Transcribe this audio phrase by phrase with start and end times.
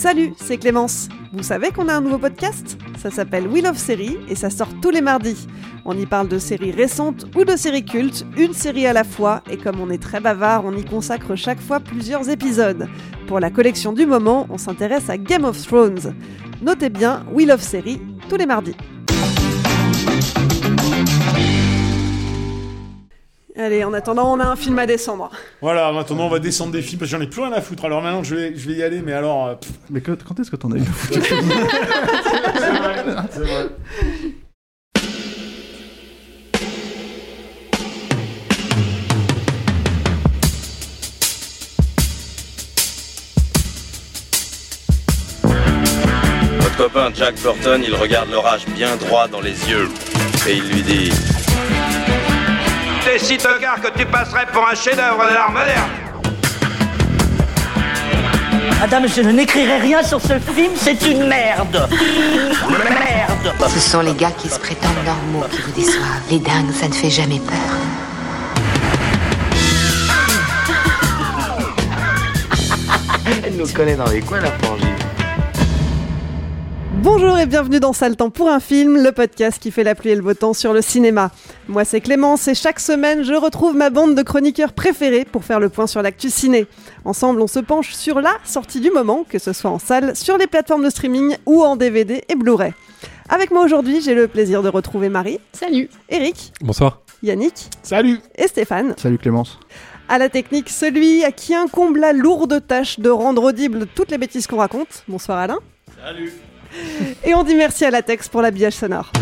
[0.00, 1.10] Salut, c'est Clémence.
[1.30, 2.78] Vous savez qu'on a un nouveau podcast?
[2.96, 5.46] Ça s'appelle Wheel of Série et ça sort tous les mardis.
[5.84, 9.42] On y parle de séries récentes ou de séries cultes, une série à la fois,
[9.50, 12.88] et comme on est très bavard, on y consacre chaque fois plusieurs épisodes.
[13.26, 16.14] Pour la collection du moment, on s'intéresse à Game of Thrones.
[16.62, 18.76] Notez bien Wheel of Série tous les mardis.
[23.56, 25.30] Allez, en attendant, on a un film à descendre.
[25.60, 27.84] Voilà, maintenant on va descendre des films parce que j'en ai plus rien à foutre.
[27.84, 29.46] Alors maintenant je vais, je vais y aller, mais alors.
[29.48, 33.66] euh, pff, Mais quand, quand est-ce que t'en as eu c'est vrai, c'est vrai.
[46.60, 49.88] Votre copain Jack Burton, il regarde l'orage bien droit dans les yeux
[50.48, 51.10] et il lui dit
[53.10, 55.90] T'es si tocard que tu passerais pour un chef-d'œuvre de l'art moderne.
[58.78, 61.88] Madame, je n'écrirai rien sur ce film, c'est une merde.
[62.70, 63.52] Merde.
[63.68, 66.22] Ce sont les gars qui se prétendent normaux qui vous déçoivent.
[66.30, 67.56] Les dingues, ça ne fait jamais peur.
[73.44, 74.86] Elle nous connaît dans les coins, la frangine.
[77.02, 80.10] Bonjour et bienvenue dans Sale Temps pour un film, le podcast qui fait la pluie
[80.10, 81.32] et le beau temps sur le cinéma.
[81.70, 85.60] Moi c'est Clémence et chaque semaine je retrouve ma bande de chroniqueurs préférés pour faire
[85.60, 86.66] le point sur l'actu ciné.
[87.04, 90.36] Ensemble on se penche sur la sortie du moment, que ce soit en salle, sur
[90.36, 92.72] les plateformes de streaming ou en DVD et Blu-ray.
[93.28, 95.38] Avec moi aujourd'hui j'ai le plaisir de retrouver Marie.
[95.52, 95.88] Salut.
[96.08, 96.52] Eric.
[96.60, 97.02] Bonsoir.
[97.22, 97.68] Yannick.
[97.84, 98.94] Salut Et Stéphane.
[98.96, 99.60] Salut Clémence.
[100.08, 104.18] À la technique, celui à qui incombe la lourde tâche de rendre audible toutes les
[104.18, 105.04] bêtises qu'on raconte.
[105.06, 105.60] Bonsoir Alain.
[106.04, 106.32] Salut
[107.22, 109.12] Et on dit merci à Latex pour l'habillage sonore.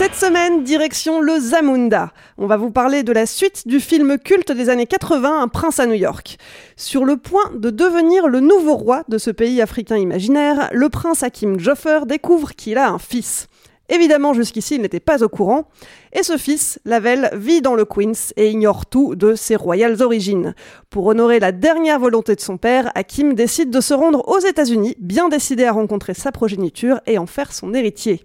[0.00, 2.14] Cette semaine, direction le Zamunda.
[2.38, 5.78] On va vous parler de la suite du film culte des années 80, Un prince
[5.78, 6.38] à New York.
[6.74, 11.22] Sur le point de devenir le nouveau roi de ce pays africain imaginaire, le prince
[11.22, 13.46] Hakim Joffer découvre qu'il a un fils.
[13.90, 15.68] Évidemment, jusqu'ici, il n'était pas au courant.
[16.12, 20.54] Et ce fils, Lavelle, vit dans le Queens et ignore tout de ses royales origines.
[20.90, 24.96] Pour honorer la dernière volonté de son père, Hakim décide de se rendre aux États-Unis,
[24.98, 28.24] bien décidé à rencontrer sa progéniture et en faire son héritier.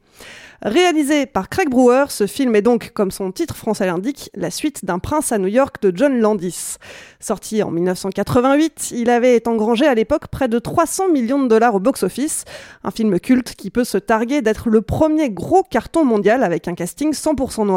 [0.61, 4.83] Réalisé par Craig Brewer, ce film est donc, comme son titre français l'indique, la suite
[4.83, 6.77] d'un prince à New York de John Landis.
[7.19, 11.79] Sorti en 1988, il avait engrangé à l'époque près de 300 millions de dollars au
[11.79, 12.45] box-office,
[12.83, 16.73] un film culte qui peut se targuer d'être le premier gros carton mondial avec un
[16.73, 17.74] casting 100% noir.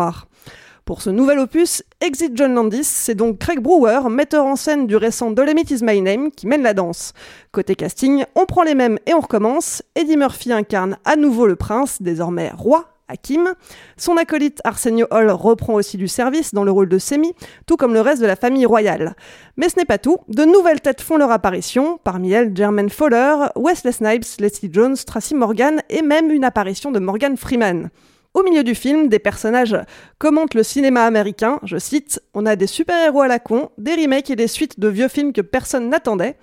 [0.85, 4.97] Pour ce nouvel opus, Exit John Landis, c'est donc Craig Brewer, metteur en scène du
[4.97, 7.13] récent Dolomite is My Name, qui mène la danse.
[7.53, 9.83] Côté casting, on prend les mêmes et on recommence.
[9.95, 13.55] Eddie Murphy incarne à nouveau le prince, désormais roi, Hakim.
[13.99, 17.35] Son acolyte Arsenio Hall reprend aussi du service dans le rôle de Semi,
[17.67, 19.15] tout comme le reste de la famille royale.
[19.59, 23.49] Mais ce n'est pas tout, de nouvelles têtes font leur apparition, parmi elles Jermaine Fowler,
[23.57, 27.91] Wesley Snipes, Leslie Jones, Tracy Morgan et même une apparition de Morgan Freeman.
[28.39, 29.77] Au milieu du film, des personnages
[30.19, 34.31] commentent le cinéma américain, je cite, On a des super-héros à la con, des remakes
[34.31, 36.37] et des suites de vieux films que personne n'attendait.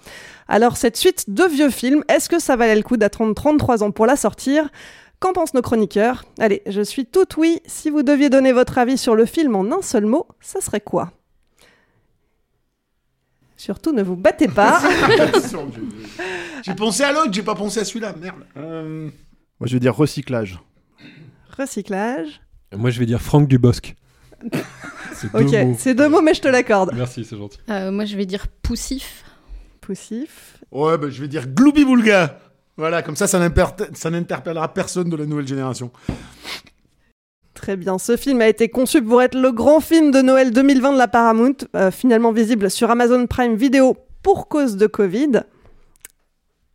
[0.50, 3.92] Alors cette suite de vieux films, est-ce que ça valait le coup d'attendre 33 ans
[3.92, 4.68] pour la sortir?
[5.22, 6.26] Qu'en pensent nos chroniqueurs?
[6.38, 9.64] Allez, je suis tout oui, si vous deviez donner votre avis sur le film en
[9.72, 11.14] un seul mot, ça serait quoi?
[13.56, 14.82] Surtout ne vous battez pas.
[16.62, 18.44] J'ai pensé à l'autre, j'ai pas pensé à celui-là, merde.
[18.58, 19.10] Euh,
[19.62, 20.60] Moi je vais dire recyclage.
[21.58, 22.42] Recyclage.
[22.76, 23.96] Moi, je vais dire Franck Dubosc.
[25.14, 25.76] C'est deux Ok, mots.
[25.80, 26.92] c'est deux mots, mais je te l'accorde.
[26.94, 27.58] Merci, c'est gentil.
[27.70, 29.24] Euh, moi, je vais dire poussif.
[29.80, 30.58] Poussif.
[30.74, 32.38] Ouais, bah, je vais dire Glooby Boulga
[32.76, 33.40] Voilà, comme ça, ça
[33.94, 35.92] ça n'interpellera personne de la nouvelle génération.
[37.54, 40.94] Très bien, ce film a été conçu pour être le grand film de Noël 2020
[40.94, 45.44] de la Paramount, euh, finalement visible sur Amazon Prime Video pour cause de Covid.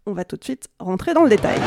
[0.07, 1.59] On va tout de suite rentrer dans le détail.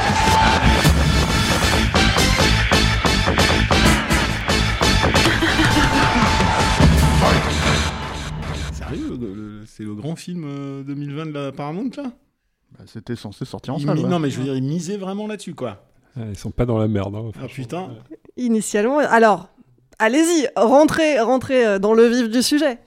[10.14, 12.12] Grand film euh, 2020 de la Paramount, là?
[12.78, 13.98] Bah, C'était censé sortir en salle.
[13.98, 14.08] ouais.
[14.10, 15.84] Non, mais je veux dire, ils misaient vraiment là-dessus, quoi.
[16.16, 17.16] Ah, ils sont pas dans la merde.
[17.16, 17.90] hein, Ah putain.
[18.38, 19.50] Initialement, alors,
[20.00, 22.78] allez-y, rentrez, rentrez euh, dans le vif du sujet.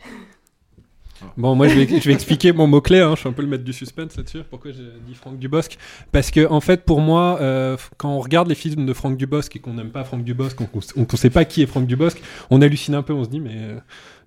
[1.37, 3.00] Bon, moi, je vais, je vais expliquer mon mot-clé.
[3.00, 3.12] Hein.
[3.14, 4.43] Je suis un peu le maître du suspense là-dessus.
[4.49, 5.76] Pourquoi j'ai dit Franck Dubosc
[6.12, 9.56] Parce que, en fait, pour moi, euh, quand on regarde les films de Franck Dubosc
[9.56, 10.69] et qu'on n'aime pas Franck Dubosc, qu'on
[11.00, 12.20] ne sait pas qui est Franck Dubosc,
[12.50, 13.14] on hallucine un peu.
[13.14, 13.79] On se dit, mais euh,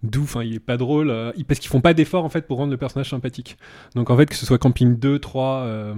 [0.04, 1.10] d'où Enfin, il est pas drôle.
[1.10, 3.58] euh, parce qu'ils font pas d'efforts, en fait, pour rendre le personnage sympathique.
[3.96, 5.94] Donc, en fait, que ce soit Camping 2, 3, euh,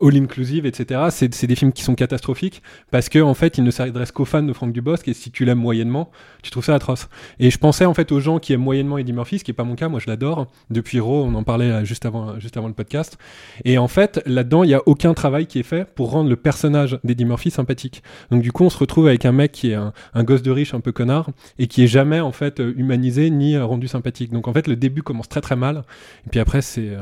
[0.00, 3.70] All Inclusive, etc., c'est des films qui sont catastrophiques parce que, en fait, ils ne
[3.70, 6.10] s'adressent qu'aux fans de Franck Dubosc et si tu l'aimes moyennement,
[6.42, 7.08] tu trouves ça atroce.
[7.40, 9.54] Et je pensais, en fait, aux gens qui aiment moyennement Eddie Murphy, ce qui est
[9.54, 9.88] pas mon cas.
[9.88, 10.46] Moi, je l'adore.
[10.70, 13.18] Depuis Raw, on en parlait juste avant, juste avant le podcast.
[13.64, 16.36] Et en fait, là-dedans, il y a aucun travail qui est fait pour rendre le
[16.36, 18.02] personnage d'Eddie Murphy sympathique.
[18.30, 20.50] Donc, du coup, on se retrouve avec un mec qui est un, un gosse de
[20.52, 23.88] riche un peu connard et qui est jamais, en fait, euh, humanisé ni euh, rendu
[23.88, 24.30] sympathique.
[24.30, 25.84] Donc, en fait, le début commence très très mal.
[26.26, 26.96] Et puis après, c'est.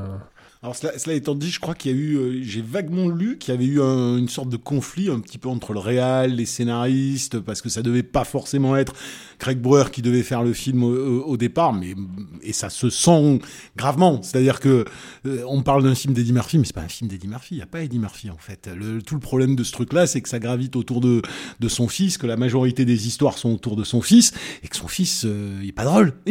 [0.62, 3.38] Alors cela, cela étant dit, je crois qu'il y a eu, euh, j'ai vaguement lu
[3.38, 6.34] qu'il y avait eu un- une sorte de conflit un petit peu entre le réal,
[6.34, 8.92] les scénaristes, parce que ça devait pas forcément être
[9.38, 11.94] Craig Brewer qui devait faire le film au, au- départ, mais
[12.42, 13.40] et ça se sent
[13.74, 14.20] gravement.
[14.22, 14.84] C'est-à-dire que
[15.26, 17.54] euh, on parle d'un film d'Eddie Murphy, mais c'est pas un film d'Eddie Murphy.
[17.54, 18.68] Il y a pas Eddie Murphy en fait.
[18.76, 21.22] Le, tout le problème de ce truc-là, c'est que ça gravite autour de
[21.60, 24.76] de son fils, que la majorité des histoires sont autour de son fils, et que
[24.76, 26.12] son fils, euh, il est pas drôle.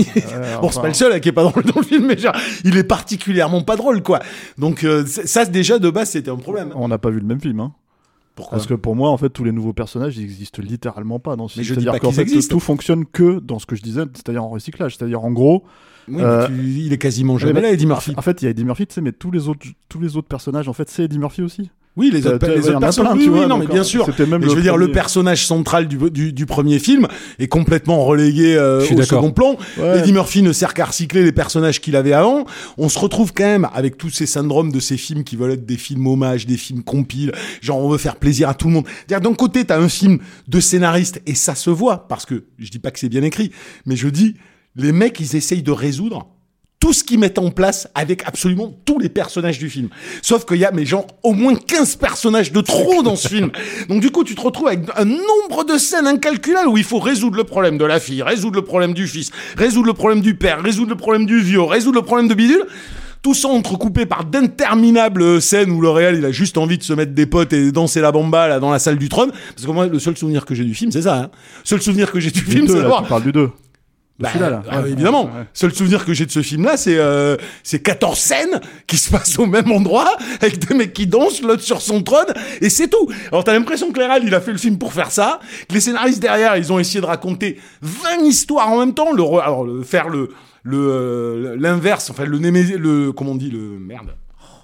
[0.62, 2.36] bon, c'est pas le seul hein, qui est pas drôle dans le film, mais genre,
[2.64, 4.19] il est particulièrement pas drôle, quoi.
[4.58, 6.72] Donc euh, ça, déjà de base, c'était un problème.
[6.76, 7.60] On n'a pas vu le même film.
[7.60, 7.74] Hein.
[8.36, 11.36] Pourquoi Parce que pour moi, en fait, tous les nouveaux personnages, ils existent littéralement pas
[11.36, 11.76] dans ce Mais film.
[11.76, 12.56] je dis C'est-à-dire pas qu'en fait, existent.
[12.56, 14.96] tout fonctionne que dans ce que je disais, c'est-à-dire en recyclage.
[14.96, 15.64] C'est-à-dire en gros.
[16.08, 18.14] Oui, mais euh, tu- il est quasiment jamais mais- là, Eddie Murphy.
[18.18, 20.16] En fait, il y a Eddie Murphy, tu sais, mais tous les autres, tous les
[20.18, 21.70] autres personnages, en fait, c'est Eddie Murphy aussi.
[22.00, 24.06] Oui, les autres, les autres plein, oui, tu oui, vois, non, mais bien euh, sûr.
[24.06, 27.08] c'était même je veux dire, le personnage central du, du, du premier film
[27.40, 29.58] est complètement relégué euh, au second plan.
[29.78, 30.00] Ouais.
[30.00, 32.46] Eddie Murphy ne sert qu'à recycler les personnages qu'il avait avant.
[32.78, 35.66] On se retrouve quand même avec tous ces syndromes de ces films qui veulent être
[35.66, 37.34] des films hommages, des films compiles.
[37.60, 38.86] Genre, on veut faire plaisir à tout le monde.
[39.06, 42.70] C'est-à-dire, d'un côté, t'as un film de scénariste et ça se voit parce que je
[42.70, 43.52] dis pas que c'est bien écrit,
[43.86, 44.36] mais je dis,
[44.78, 46.30] les mecs, ils essayent de résoudre
[46.80, 49.90] tout ce qu'ils mettent en place avec absolument tous les personnages du film.
[50.22, 53.52] Sauf qu'il y a, mais genre, au moins 15 personnages de trop dans ce film.
[53.90, 57.00] Donc du coup, tu te retrouves avec un nombre de scènes incalculables où il faut
[57.00, 60.36] résoudre le problème de la fille, résoudre le problème du fils, résoudre le problème du
[60.36, 62.66] père, résoudre le problème du vieux, résoudre le problème de bidule.
[63.22, 66.94] Tout ça entrecoupé par d'interminables scènes où le réel il a juste envie de se
[66.94, 69.32] mettre des potes et de danser la bamba là dans la salle du trône.
[69.54, 71.18] Parce que moi, le seul souvenir que j'ai du film, c'est ça.
[71.18, 71.30] Hein.
[71.66, 73.50] Seul souvenir que j'ai du film, c'est là, d'avoir tu parles du 2.
[74.20, 74.64] Bah, celui-là, là.
[74.70, 75.26] ah, Ouais, évidemment.
[75.26, 75.32] ouais.
[75.54, 79.40] Seul souvenir que j'ai de ce film-là, c'est euh, c'est 14 scènes qui se passent
[79.40, 82.28] au même endroit avec des mecs qui dansent, l'autre sur son trône,
[82.62, 83.08] et c'est tout.
[83.32, 85.80] Alors t'as l'impression que Léral, il a fait le film pour faire ça, que les
[85.80, 89.64] scénaristes derrière, ils ont essayé de raconter 20 histoires en même temps, le, re- alors
[89.64, 90.30] le, faire le
[90.64, 94.10] le euh, l'inverse, enfin le némé- le comment on dit le merde.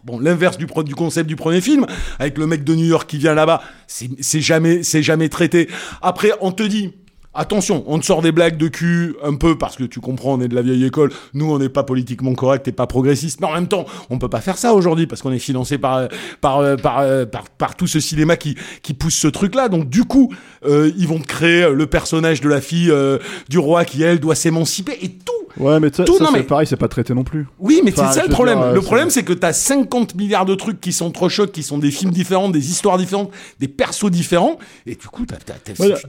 [0.03, 1.85] Bon, l'inverse du, du concept du premier film,
[2.19, 5.67] avec le mec de New York qui vient là-bas, c'est jamais, c'est jamais traité.
[6.03, 6.93] Après, on te dit,
[7.35, 10.41] attention, on te sort des blagues de cul un peu parce que tu comprends, on
[10.41, 11.11] est de la vieille école.
[11.33, 14.29] Nous, on n'est pas politiquement correct et pas progressiste, mais en même temps, on peut
[14.29, 16.07] pas faire ça aujourd'hui parce qu'on est financé par
[16.41, 19.69] par euh, par euh, par, par tout ce cinéma qui qui pousse ce truc-là.
[19.69, 20.33] Donc du coup,
[20.65, 24.35] euh, ils vont créer le personnage de la fille euh, du roi qui elle doit
[24.35, 25.31] s'émanciper et tout.
[25.57, 27.47] Ouais, mais Tout, ça, non, c'est mais- pareil, c'est pas traité non plus.
[27.59, 28.57] Oui, mais Enfin, c'est ça le problème.
[28.59, 31.29] dire, euh, le c'est- problème, c'est que t'as 50 milliards de trucs qui sont trop
[31.29, 35.25] chocs, qui sont des films différents, des histoires différentes, des persos différents, et du coup,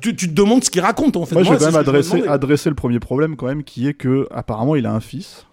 [0.00, 1.34] tu, tu te demandes ce qu'ils racontent en fait.
[1.34, 1.72] Moi, je vais c'est quand
[2.16, 5.46] même adresser le premier problème quand même, qui est que apparemment il a un fils.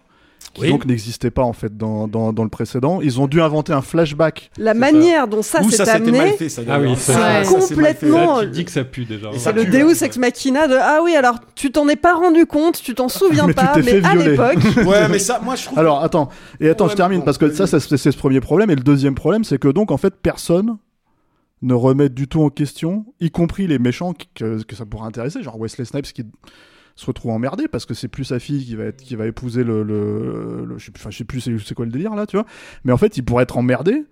[0.53, 0.69] Qui Oui.
[0.69, 3.01] donc n'existait pas en fait dans, dans, dans le précédent.
[3.01, 4.51] Ils ont dû inventer un flashback.
[4.57, 6.62] La manière dont ça s'est amené, mal fait, ça.
[6.69, 7.43] Ah oui, ça-.
[7.43, 8.39] Complètement.
[8.41, 9.31] Là, tu dis que ça pue déjà.
[9.31, 12.13] Et ça c'est le Deus ex machina de ah oui alors tu t'en es pas
[12.13, 14.60] rendu compte, tu t'en souviens Mais pas, mais fait à l'époque.
[14.86, 15.79] Ouais, mais ça, moi, je trouve.
[15.79, 16.29] Alors attends,
[16.60, 18.69] et attends, Ouais, je termine bon, parce que ça, ça, c'est ce premier problème.
[18.69, 20.77] Et le deuxième problème, c'est que donc en fait personne
[21.63, 25.41] ne remet du tout en question, y compris les méchants que, que ça pourrait intéresser,
[25.41, 26.25] genre Wesley Snipes qui
[26.95, 29.63] se retrouve emmerdé parce que c'est plus sa fille qui va être qui va épouser
[29.63, 32.15] le, le, le- je sais plus, enfin, je sais plus c'est c'est quoi le délire
[32.15, 32.45] là, tu vois.
[32.83, 34.03] Mais en fait, il pourrait être emmerdé.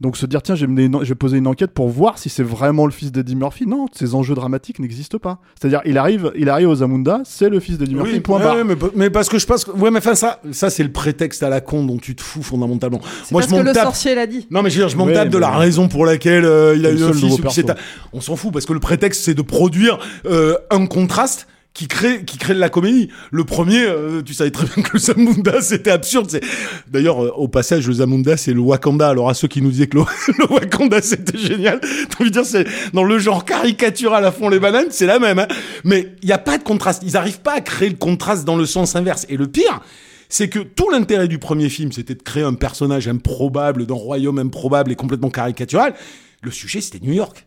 [0.00, 2.86] Donc se dire tiens, je vais, je poser une enquête pour voir si c'est vraiment
[2.86, 3.66] le fils d'Eddie Murphy.
[3.68, 5.38] Non, ces enjeux dramatiques n'existent pas.
[5.60, 8.14] C'est-à-dire il arrive, il arrive aux Zamunda, c'est le fils d'Eddie Murphy.
[8.14, 8.64] Oui, point ouais, barre.
[8.64, 11.44] mais, mais parce que je pense que, ouais, mais enfin, ça, ça, c'est le prétexte
[11.44, 13.00] à la con dont tu te fous fondamentalement.
[13.22, 13.84] C'est Moi, parce je que le tape.
[13.84, 14.48] sorcier l'a dit.
[14.50, 16.74] Non mais je veux dire, je m'en Ouais, tape de la raison pour laquelle euh,
[16.76, 17.72] il a eu le un seul fils nouveau ou
[18.14, 22.24] On s'en fout parce que le prétexte c'est de produire euh, un contraste qui crée
[22.24, 23.08] qui crée de la comédie.
[23.30, 26.28] Le premier, euh, tu savais très bien que le Zamunda c'était absurde.
[26.30, 26.42] C'est
[26.88, 29.08] d'ailleurs euh, au passage le Zamunda c'est le Wakanda.
[29.08, 30.04] Alors à ceux qui nous disaient que le,
[30.50, 34.60] Wakanda c'était génial, t'as envie de dire c'est dans le genre caricatural à fond les
[34.60, 35.38] bananes, c'est la même.
[35.38, 35.48] Hein.
[35.84, 37.02] Mais il y a pas de contraste.
[37.06, 39.26] Ils arrivent pas à créer le contraste dans le sens inverse.
[39.28, 39.80] Et le pire
[40.28, 44.38] c'est que tout l'intérêt du premier film, c'était de créer un personnage improbable, d'un royaume
[44.38, 45.92] improbable et complètement caricatural.
[46.40, 47.46] Le sujet, c'était New York.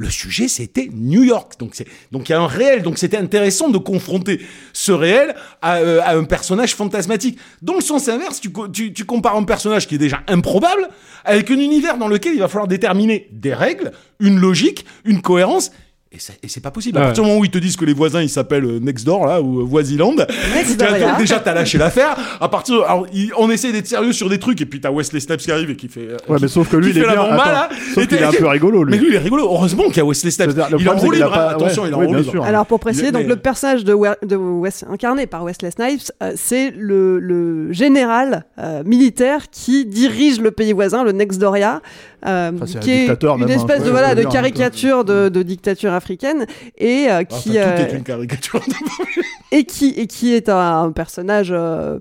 [0.00, 1.60] Le sujet, c'était New York.
[1.60, 2.80] Donc, c'est, donc il y a un réel.
[2.80, 4.40] Donc, c'était intéressant de confronter
[4.72, 7.38] ce réel à, euh, un personnage fantasmatique.
[7.60, 10.88] Dans le sens inverse, tu, tu compares un personnage qui est déjà improbable
[11.26, 15.70] avec un univers dans lequel il va falloir déterminer des règles, une logique, une cohérence.
[16.12, 16.98] Et, c'est pas possible.
[16.98, 19.06] À partir du moment où ils te disent que les voisins ils s'appellent euh, Next
[19.06, 20.26] Door là ou euh, Voisiland, là.
[21.18, 22.16] déjà t'as lâché l'affaire.
[22.40, 24.90] À partir, de- alors il- on essaie d'être sérieux sur des trucs et puis t'as
[24.90, 26.00] Wesley Snipes qui arrive et qui fait.
[26.08, 27.14] euh, Ouais, qui- mais sauf que lui, il est bien.
[27.14, 27.68] bomba, attends, là.
[27.94, 28.90] sauf Et qu'il est un peu rigolo, lui.
[28.90, 29.44] Mais lui il est rigolo.
[29.44, 30.50] Heureusement qu'il y a Wesley Snipes.
[30.80, 31.48] Il en hein.
[31.50, 32.44] Attention, ouais, il en sûr.
[32.44, 36.10] Alors pour préciser, donc mais- le personnage de, Wer- de Wes- incarné par Wesley Snipes,
[36.24, 41.80] euh, c'est le, le général euh, militaire qui dirige le pays voisin, le Nextdoria,
[42.26, 45.42] euh, Enfin, qui est dictateur, une même, hein, espèce de voilà de caricature de, de
[45.42, 46.46] dictature africaine
[46.78, 48.60] et euh, Enfin, qui tout euh, est une caricature.
[49.52, 51.98] et qui et qui est un, un personnage euh,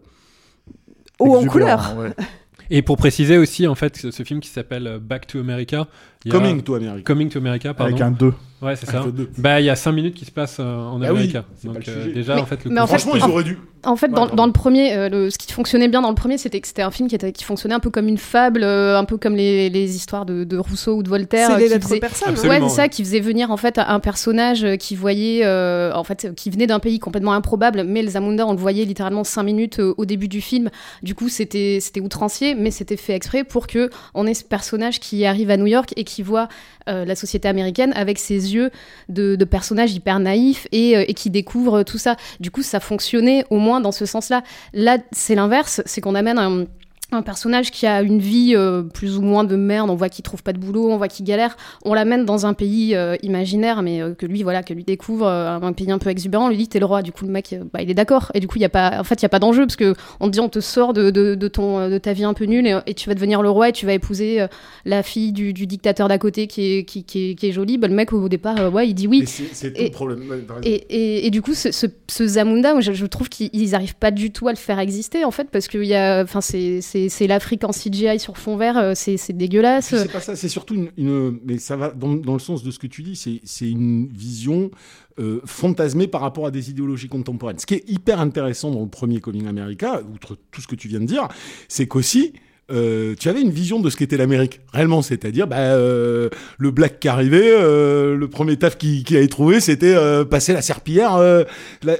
[1.19, 1.95] haut en couleur.
[1.97, 2.11] ouais.
[2.71, 5.87] Et pour préciser aussi, en fait, ce, ce film qui s'appelle euh, Back to America.
[6.23, 7.01] il y a- Coming to America.
[7.03, 7.91] Coming to America, pardon.
[7.95, 8.31] Avec un 2.
[8.61, 9.03] Ouais, c'est ça.
[9.39, 11.37] Bah, il y a 5 minutes qui se passent euh, en Ah oui, Amérique.
[11.57, 12.13] c'est Donc, pas le euh, sujet.
[12.13, 13.57] déjà, Mais- en fait, le mais en fait, Franchement, ils en- auraient dû.
[13.85, 16.37] En fait, Ouais, dans, le premier, euh, le- ce qui fonctionnait bien dans le premier,
[16.37, 18.97] c'était que c'était un film qui, était, qui fonctionnait un peu comme une fable, euh,
[18.97, 21.47] un peu comme les, les histoires de, de Rousseau ou de Voltaire.
[21.47, 21.79] C'est euh, les hein.
[22.27, 25.93] Absolument, ouais, c'est ça, qui faisait venir en fait un personnage euh, qui voyait, euh,
[25.93, 29.23] en fait, qui venait d'un pays complètement improbable, mais le Zamunda, on le voyait littéralement
[29.23, 30.69] cinq minutes au début du film.
[31.03, 34.99] Du coup, c'était c'était outrancier, mais c'était fait exprès pour que on ait ce personnage
[34.99, 36.49] qui arrive à New York et qui voit
[36.89, 38.71] euh, la société américaine avec ses yeux
[39.09, 42.15] de, de personnage hyper naïf et, euh, et qui découvre tout ça.
[42.39, 44.41] Du coup, ça fonctionnait au moins dans ce sens-là.
[44.73, 46.65] Là, c'est l'inverse, c'est qu'on amène un
[47.11, 50.23] un personnage qui a une vie euh, plus ou moins de merde, on voit qu'il
[50.23, 53.81] trouve pas de boulot, on voit qu'il galère, on l'amène dans un pays euh, imaginaire,
[53.81, 56.57] mais euh, que lui, voilà, que lui découvre un pays un peu exubérant, on lui
[56.57, 58.57] dit t'es le roi, du coup le mec, bah, il est d'accord, et du coup
[58.57, 60.31] il y a pas, en fait il y a pas d'enjeu parce que on te
[60.31, 62.77] dit on te sort de, de, de ton de ta vie un peu nulle et,
[62.85, 64.45] et tu vas devenir le roi et tu vas épouser
[64.85, 67.77] la fille du, du dictateur d'à côté qui est qui, qui est, qui est jolie,
[67.77, 69.91] bah, le mec au départ ouais il dit oui, Et c'est c'est tout Et- le
[69.91, 70.19] problème.
[70.29, 70.63] Ouais, t'as raison.
[70.65, 74.11] et, et, et du coup, ce, ce, ce Zamunda, je, je trouve qu'ils n'arrivent pas
[74.11, 77.27] du tout à le faire exister, en fait, parce que y a, enfin, c'est, c'est,
[77.27, 79.95] l'Afrique en CGI sur fond vert, euh, c'est, dégueulasse.
[79.95, 82.87] C'est pas ça, c'est surtout une, mais ça va dans, le sens de ce que
[82.87, 84.71] tu dis, c'est c'est une vision
[85.19, 87.59] euh, fantasmée par rapport à des idéologies contemporaines.
[87.59, 90.87] Ce qui est hyper intéressant dans le premier Coming America, outre tout ce que tu
[90.87, 91.27] viens de dire,
[91.67, 92.33] c'est qu'aussi
[92.71, 96.99] euh, tu avais une vision de ce qu'était l'Amérique réellement, c'est-à-dire bah, euh, le black
[96.99, 101.19] qui arrivait, euh, le premier taf qu'il qui avait trouvé, c'était euh, passer la serpillière,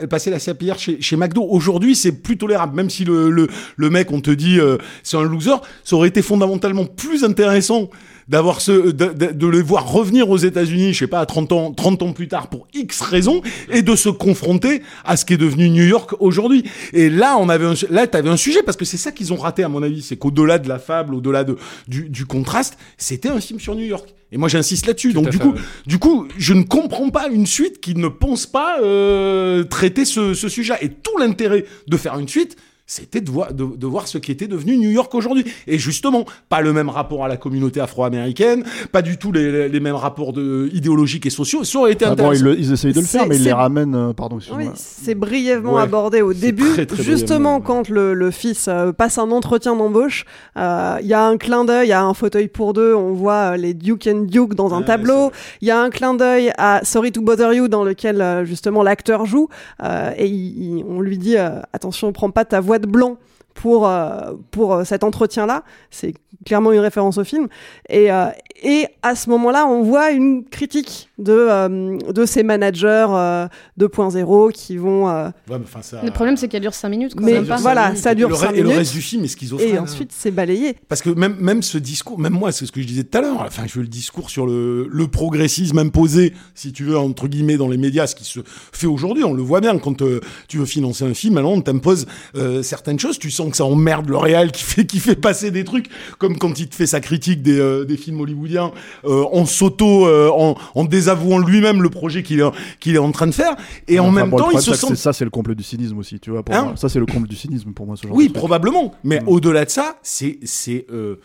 [0.10, 1.44] passer la serpillière chez, chez McDo.
[1.50, 4.60] Aujourd'hui, c'est plus tolérable, même si le, le, mec, on te dit,
[5.04, 7.90] c'est un loser, ça aurait été fondamentalement plus intéressant
[8.30, 11.52] d'avoir ce, de, de, de les voir revenir aux États-Unis, je sais pas, à 30
[11.52, 15.34] ans, 30 ans plus tard pour X raisons, et de se confronter à ce qui
[15.34, 16.64] est devenu New York aujourd'hui.
[16.94, 19.38] Et là, on avait un, là, t'avais un sujet parce que c'est ça qu'ils ont
[19.38, 21.58] raté à mon avis, c'est qu'au-delà de la fable, au-delà de,
[21.88, 24.14] du, du contraste, c'était un film sur New York.
[24.32, 25.12] Et moi, j'insiste là-dessus.
[25.14, 25.62] Donc, du fait, coup, ouais.
[25.88, 30.36] du coup, je ne comprends pas une suite qui ne pense pas euh, traiter ce,
[30.36, 30.76] ce sujet.
[30.82, 32.56] Et tout l'intérêt de faire une suite,
[32.92, 35.46] c'était de voir, de, de voir ce qui était devenu New York aujourd'hui.
[35.68, 39.70] Et justement, pas le même rapport à la communauté afro-américaine, pas du tout les, les-
[39.70, 41.64] les mêmes rapports de, idéologiques et sociaux.
[41.64, 43.54] Ça aurait été Ah bon, ils, le- ils essayent de le faire, mais ils les
[43.54, 43.94] ramènent.
[43.94, 44.40] euh, pardon.
[44.58, 45.84] Oui, c'est brièvement Ouais.
[45.84, 46.68] abordé au début.
[46.72, 50.26] très, très Justement, quand le, le fils euh, passe un entretien d'embauche,
[50.58, 53.14] euh, il y a un clin d'œil, il y a un fauteuil pour deux, on
[53.14, 55.32] voit euh, les Duke and Duke dans un tableau.
[55.62, 59.28] Il y a un clin d'œil à Sorry to Bother You dans lequel justement l'acteur
[59.28, 59.48] joue
[59.84, 63.18] euh, et il- il- on lui dit euh, attention, prends pas ta voix blanc
[63.54, 66.14] pour euh, pour euh, cet entretien là c'est
[66.46, 67.48] clairement une référence au film.
[67.90, 68.28] Et euh,
[68.62, 73.48] et à ce moment-là on voit une critique de euh, de ces managers euh,
[73.80, 77.16] 2.0 qui vont euh, Ouais, mais enfin, ça- Le problème, c'est qu'elle dure 5 minutes,
[77.16, 78.02] quoi, Mais voilà, minutes.
[78.04, 78.78] ça dure Et le re- cinq Et le minutes.
[78.78, 79.70] reste du film est schizophrène.
[79.70, 79.84] et hein.
[79.84, 82.88] ensuite c'est balayé Parce que même, même ce discours, même moi, c'est ce que je
[82.88, 86.72] disais tout à l'heure, enfin, je veux le discours sur le, le progressisme imposé, si
[86.72, 88.40] tu veux, entre guillemets, dans les médias, ce qui se
[88.72, 91.62] fait aujourd'hui, on le voit bien, quand euh, tu veux financer un film, alors on
[91.62, 95.16] t'impose euh, certaines choses, tu sens que ça emmerde le réel qui fait, qui fait
[95.16, 98.72] passer des trucs, comme quand il te fait sa critique des, euh, des films hollywoodiens,
[99.06, 100.84] euh, en s'auto, euh, en, en
[101.16, 102.44] désavouant lui-même le projet qu'il est,
[102.80, 103.56] qu'il est en train de faire,
[103.88, 106.20] et en même bon, temps, il se sent ça, c'est le comble du cynisme aussi,
[106.20, 106.44] tu vois.
[106.44, 106.74] Pour Hein moi.
[106.76, 107.96] Ça, c'est le comble du cynisme pour moi.
[107.98, 108.94] Ce genre Oui, de probablement.
[109.04, 109.28] Mais Mm.
[109.28, 111.16] au-delà de ça, c'est c'est euh,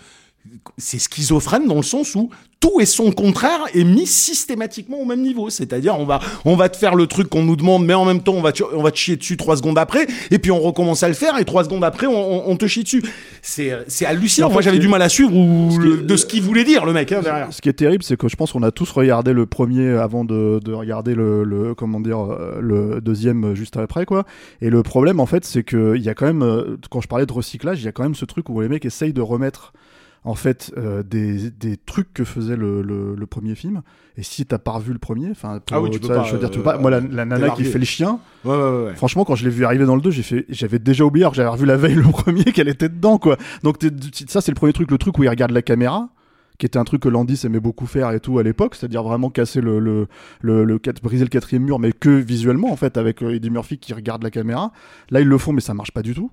[0.76, 5.20] c'est schizophrène dans le sens où tout et son contraire est mis systématiquement au même
[5.20, 5.50] niveau.
[5.50, 8.22] C'est-à-dire, on va, on va te faire le truc qu'on nous demande, mais en même
[8.22, 10.60] temps, on va, te, on va te chier dessus trois secondes après, et puis on
[10.60, 13.02] recommence à le faire, et trois secondes après, on, on- te chie dessus.
[13.42, 14.48] C'est, c'est hallucinant.
[14.48, 16.92] Moi, j'avais du mal à suivre qui le- est- de ce qu'il voulait dire, le
[16.94, 17.52] mec, hein, derrière.
[17.52, 20.24] Ce qui est terrible, c'est que je pense qu'on a tous regardé le premier avant
[20.24, 24.24] de, de regarder le, le- comment dire euh, le deuxième juste après quoi.
[24.62, 27.08] Et le problème en fait, c'est que il y a quand même euh, quand je
[27.08, 29.20] parlais de recyclage, il y a quand même ce truc où les mecs essayent de
[29.20, 29.72] remettre
[30.24, 33.82] en fait euh, des, des trucs que faisait le, le, le premier film.
[34.16, 36.32] Et si t'as pas revu le premier, enfin, Ah oui, tu peux ça, pas, je
[36.32, 36.78] veux dire, tu euh, peux pas.
[36.78, 38.20] Moi, la, la nana qui fait le chien.
[38.44, 38.94] Ouais, ouais, ouais.
[38.94, 41.34] Franchement, quand je l'ai vu arriver dans le 2, j'ai fait, j'avais déjà oublié alors
[41.34, 43.36] j'avais revu la veille le premier qu'elle était dedans, quoi.
[43.62, 43.78] Donc
[44.28, 46.08] ça, c'est le premier truc, le truc où il regarde la caméra,
[46.58, 49.28] qui était un truc que Landis aimait beaucoup faire et tout à l'époque, c'est-à-dire vraiment
[49.30, 50.06] casser le, le,
[50.40, 53.78] le, le briser le quatrième mur, mais que visuellement, en fait, avec euh, Eddie Murphy
[53.78, 54.70] qui regarde la caméra.
[55.10, 56.30] Là, ils le font, mais ça marche pas du tout.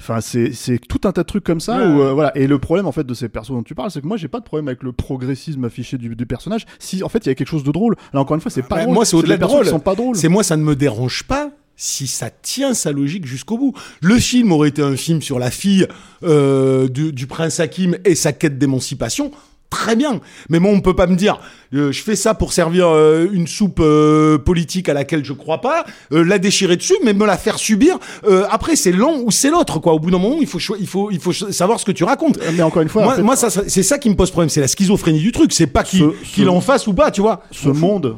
[0.00, 1.78] Enfin, c'est tout un tas de trucs comme ça.
[1.78, 1.86] Ouais.
[1.86, 2.36] où, euh, voilà.
[2.36, 4.28] Et le problème, en fait, de ces persos dont tu parles, c'est que moi, j'ai
[4.28, 6.66] pas de problème avec le progressisme affiché du, du personnage.
[6.78, 7.96] Si, en fait, il y a quelque chose de drôle.
[8.12, 8.94] Là, encore une fois, c'est pas drôle.
[8.94, 9.66] moi, c'est au-delà des de drôle.
[9.66, 10.16] sont pas drôles.
[10.16, 13.74] C'est moi, ça ne me dérange pas si ça tient sa logique jusqu'au bout.
[14.02, 15.86] Le film aurait été un film sur la fille
[16.24, 19.30] euh, du, du prince Hakim et sa quête d'émancipation.
[19.70, 21.40] Très bien, mais moi on peut pas me dire
[21.74, 25.60] euh, je fais ça pour servir euh, une soupe euh, politique à laquelle je crois
[25.60, 27.98] pas, euh, la déchirer dessus, mais me la faire subir.
[28.26, 29.92] Euh, après c'est l'un ou c'est l'autre quoi.
[29.92, 32.38] Au bout d'un moment il faut il faut il faut savoir ce que tu racontes.
[32.54, 34.48] Mais encore une fois, moi, en fait, moi, ça, c'est ça qui me pose problème,
[34.48, 35.52] c'est la schizophrénie du truc.
[35.52, 37.42] C'est pas qu'il Ce- qu'il ce- en fasse ou pas, tu vois.
[37.50, 38.16] ce monde,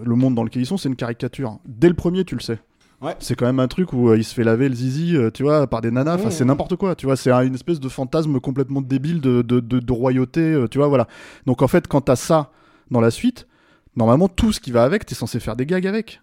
[0.00, 1.58] le monde dans lequel ils sont, c'est une caricature.
[1.66, 2.58] Dès le premier, tu le sais.
[3.00, 3.14] Ouais.
[3.20, 5.44] C'est quand même un truc où euh, il se fait laver le zizi, euh, tu
[5.44, 6.14] vois, par des nanas.
[6.16, 7.16] Enfin, c'est n'importe quoi, tu vois.
[7.16, 10.78] C'est un- une espèce de fantasme complètement débile de, de, de, de royauté, euh, tu
[10.78, 11.06] vois, voilà.
[11.46, 12.50] Donc en fait, quand t'as ça
[12.90, 13.46] dans la suite,
[13.94, 16.20] normalement, tout ce qui va avec, t'es censé faire des gags avec.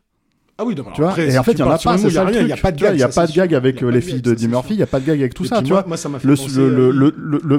[0.57, 1.97] Ah oui, non, Tu vois après, et si en fait, il y en a pas,
[1.97, 3.53] c'est il y a ça il pas de gag, Il y a pas de gag
[3.53, 5.61] avec les filles de Eddie Murphy, il y a pas de gag avec tout ça,
[5.61, 5.85] tu vois.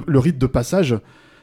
[0.07, 0.97] le rite de passage,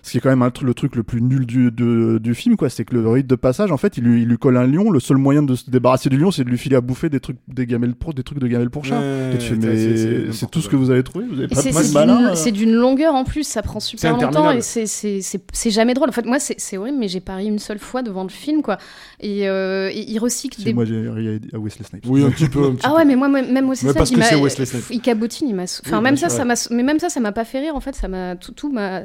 [0.05, 2.57] ce qui est quand même un le truc le plus nul du, de- du film,
[2.57, 4.67] quoi, c'est que le rite de passage, en fait, il lui, il lui colle un
[4.67, 4.91] lion.
[4.91, 7.21] Le seul moyen de se débarrasser du lion, c'est de lui filer à bouffer des
[7.21, 8.99] trucs, des gamelles pour, des trucs de gamelles pour chat.
[8.99, 11.25] Ouais, Et tu fais, ça, mais c'est- tout ce que vous avez trouvé.
[11.25, 12.17] Vous avez Et pas c'est pas de c'est malin.
[12.17, 12.35] d'une- euh.
[12.35, 15.93] c'est d'une longueur en plus, ça prend super longtemps et c'est- c'est c'est- c'est jamais
[15.93, 16.09] drôle.
[16.09, 18.29] En fait, moi, c'est c'est horrible, mais j'ai pas ri une seule fois devant le
[18.29, 18.77] film, quoi.
[19.21, 20.73] Et, euh, et il recycle Si, des.
[20.73, 22.03] moi, j'ai ri à Wesley Snipes.
[22.07, 22.65] Oui, un petit peu.
[22.65, 22.95] un petit Ah peu.
[22.97, 24.83] ouais, mais moi, même aussi Mais ça, parce il que m'a- c'est Wesley Snipes.
[24.91, 25.63] Il cabotine, il m'a.
[25.85, 26.55] Enfin, même ça, ça m'a.
[26.71, 27.75] Mais même ça, ça m'a pas fait rire.
[27.75, 29.03] En fait, ça m'a tout, tout m'a.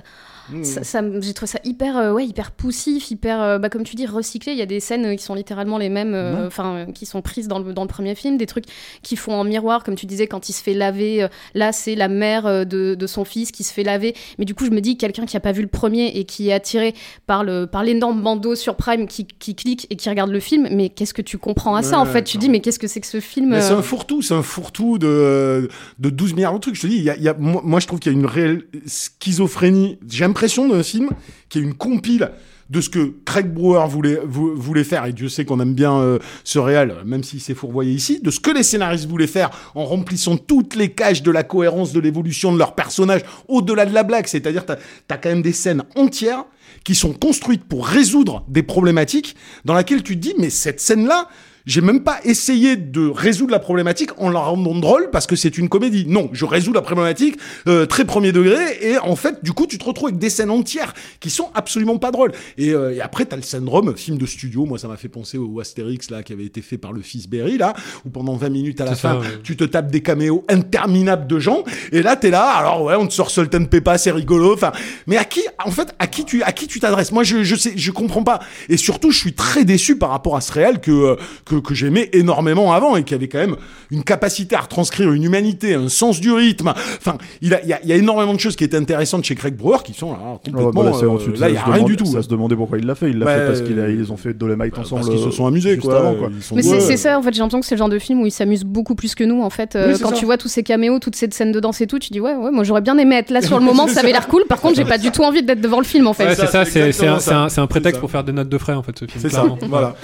[0.51, 0.65] Mmh.
[0.65, 3.83] Ça, ça m- j'ai trouvé ça hyper, euh, ouais, hyper poussif, hyper, euh, bah, comme
[3.85, 4.53] tu dis, recyclé.
[4.53, 7.49] Il y a des scènes qui sont littéralement les mêmes, euh, enfin, qui sont prises
[7.49, 8.65] dans le, dans le premier film, des trucs
[9.03, 11.27] qui font en miroir, comme tu disais, quand il se fait laver.
[11.55, 14.15] là, c'est la mère de, de son fils qui se fait laver.
[14.39, 16.49] Mais du coup, je me dis, quelqu'un qui a pas vu le premier et qui
[16.49, 16.95] est attiré
[17.27, 20.69] par le, par l'énorme bandeau sur Prime qui, qui clique et qui regarde le film,
[20.71, 22.25] mais qu'est-ce que tu comprends à ça, en fait?
[22.25, 24.99] Tu dis, mais qu'est-ce que c'est que ce film c'est un fourre-tout, c'est un fourre-tout
[24.99, 25.69] de,
[25.99, 26.75] de 12 milliards de trucs.
[26.75, 28.27] Je te dis, y a, y a- moi, moi, je trouve qu'il y a une
[28.27, 29.99] réelle schizophrénie.
[30.09, 31.11] J'ai l'impression d'un film
[31.49, 32.31] qui est une compile
[32.71, 35.99] de ce que Craig Brewer voulait, vou- voulait faire, et Dieu sait qu'on aime bien
[35.99, 39.51] euh, ce réel, même s'il s'est fourvoyé ici, de ce que les scénaristes voulaient faire
[39.75, 43.95] en remplissant toutes les cages de la cohérence de l'évolution de leurs personnages au-delà de
[43.95, 44.27] la blague.
[44.29, 44.77] C'est-à-dire, t'as
[45.09, 46.45] as quand même des scènes entières
[46.85, 51.27] qui sont construites pour résoudre des problématiques dans laquelle tu te dis, mais cette scène-là,
[51.69, 55.59] j'ai même pas essayé de résoudre la problématique en la rendant drôle parce que c'est
[55.59, 56.07] une comédie.
[56.09, 57.37] Non, je résous la problématique
[57.69, 60.51] euh, très premier degré et en fait, du coup, tu te retrouves avec des scènes
[60.51, 62.33] entières qui sont absolument pas drôles.
[62.57, 64.65] Et, euh, et après, t'as le syndrome film de studio.
[64.65, 67.29] Moi, ça m'a fait penser au Astérix là qui avait été fait par le fils
[67.29, 67.75] Berry là,
[68.07, 69.27] où pendant 20 minutes à la ça, fin, ouais.
[69.45, 72.49] tu te tapes des caméos interminables de gens et là, t'es là.
[72.49, 74.55] Alors ouais, on te sort Sultan Peppa, c'est rigolo.
[74.55, 74.73] Enfin,
[75.07, 77.13] mais à qui, en fait, à qui tu, à qui tu t'adresses?
[77.13, 78.41] Moi, je, je sais, je comprends pas.
[78.71, 81.75] Et surtout, je suis très déçu par rapport à ce réel que euh, que, que
[81.75, 83.57] j'aimais énormément avant et qui avait quand même
[83.91, 86.69] une capacité à retranscrire une humanité, un sens du rythme.
[86.99, 89.25] Enfin, il a, il y a, il y a énormément de choses qui étaient intéressantes
[89.25, 90.83] chez Craig Brewer qui sont là Oh, complètement.
[90.83, 92.07] bah là, c'est euh, là, il y a rien demande- du tout.
[92.07, 93.11] Ça se demandait pourquoi il l'a fait.
[93.11, 95.03] Il l'a Bah, fait parce qu'ils euh, ils ont fait Dolomite ensemble.
[95.03, 95.99] parce qu'ils se sont euh, amusés, juste quoi.
[95.99, 96.29] avant, quoi.
[96.35, 98.21] Ils sont Mais c'est ça, en fait, j'ai l'impression que c'est le genre de film
[98.23, 99.77] où il s'amuse beaucoup plus que nous, en fait.
[99.77, 100.17] Euh, Oui, quand ça.
[100.17, 102.35] tu vois tous ces caméos, toutes ces scènes de danse et tout, tu dis, ouais,
[102.35, 104.45] ouais, moi j'aurais bien aimé être là sur le moment, ça avait l'air cool.
[104.49, 106.27] Par contre, j'ai pas du tout envie d'être devant le film, en fait.
[106.27, 109.05] Ouais, c'est ça, c'est un, prétexte pour faire des notes de frais en fait ce
[109.07, 109.19] film.
[109.23, 109.95] C'est ça, voilà,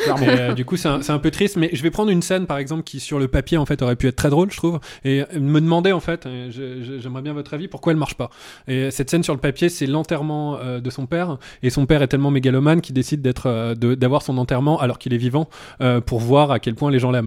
[0.55, 3.01] du coup, c'est un peu triste, mais je vais prendre une scène par exemple qui
[3.01, 5.93] sur le papier en fait aurait pu être très drôle, je trouve, et me demander
[5.93, 6.51] en fait, euh,
[7.01, 8.31] j'aimerais bien votre avis, pourquoi elle marche pas.
[8.69, 12.03] Et cette scène sur le papier, c'est l'enterrement euh, de son père, et son père
[12.03, 15.49] est tellement mégalomane qu'il décide d'être, euh, d'avoir son enterrement alors qu'il est vivant
[16.07, 17.27] pour voir à quel point les gens l'aiment.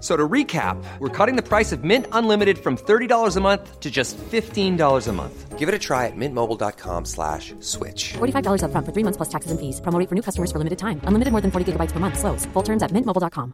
[0.00, 3.90] So to recap, we're cutting the price of Mint Unlimited from $30 a month to
[3.90, 5.58] just $15 a month.
[5.58, 8.14] Give it a try at mintmobile.com slash switch.
[8.14, 9.80] $45 upfront for three months plus taxes and fees.
[9.80, 11.00] Promo rate for new customers for limited time.
[11.04, 12.16] Unlimited more than 40 gigabytes per month.
[12.16, 12.46] Slows.
[12.54, 13.50] Full terms at mintmobile.com.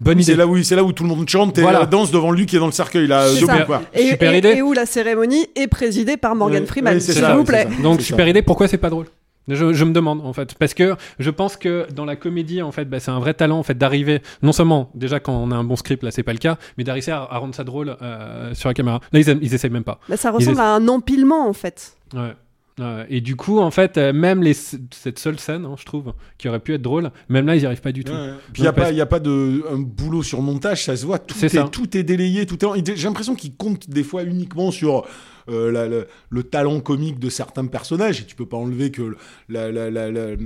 [0.00, 0.32] Bonne idée.
[0.32, 1.82] C'est là où c'est là où tout le monde chante et Voilà.
[1.82, 3.64] euh, danse devant lui qui est dans le cercueil là, ça.
[3.66, 3.82] quoi.
[3.92, 4.48] Et, Super et- idée.
[4.56, 7.66] et où la cérémonie est présidée par Morgan Ouais, Freeman, s'il ça, vous plaît.
[7.82, 9.06] Donc super idée, pourquoi c'est pas drôle?
[9.48, 12.70] Je, je me demande en fait parce que je pense que dans la comédie en
[12.70, 15.56] fait bah, c'est un vrai talent en fait d'arriver non seulement déjà quand on a
[15.56, 17.96] un bon script là c'est pas le cas mais d'arriver à, à rendre ça drôle
[18.00, 20.86] euh, sur la caméra là ils, ils essayent même pas Bah, ça ressemble à un
[20.88, 21.96] empilement en fait.
[22.14, 22.34] Ouais.
[22.78, 23.06] Ouais.
[23.10, 26.48] et du coup, en fait, euh, même les, cette seule scène, hein, je trouve, qui
[26.48, 28.12] aurait pu être drôle, même là, ils n'y arrivent pas du tout.
[28.12, 28.30] Ouais.
[28.54, 30.84] Puis il n'y a, Ouais, parce- pas- y a pas de un boulot sur montage,
[30.84, 31.64] ça se voit, tout est, ça.
[31.64, 32.96] tout est délayé, tout est.
[32.96, 35.04] J'ai l'impression qu'ils comptent des fois uniquement sur
[35.50, 39.16] euh, la- la- le talent comique de certains personnages, et tu peux pas enlever que
[39.48, 40.36] la, la, la, la, la-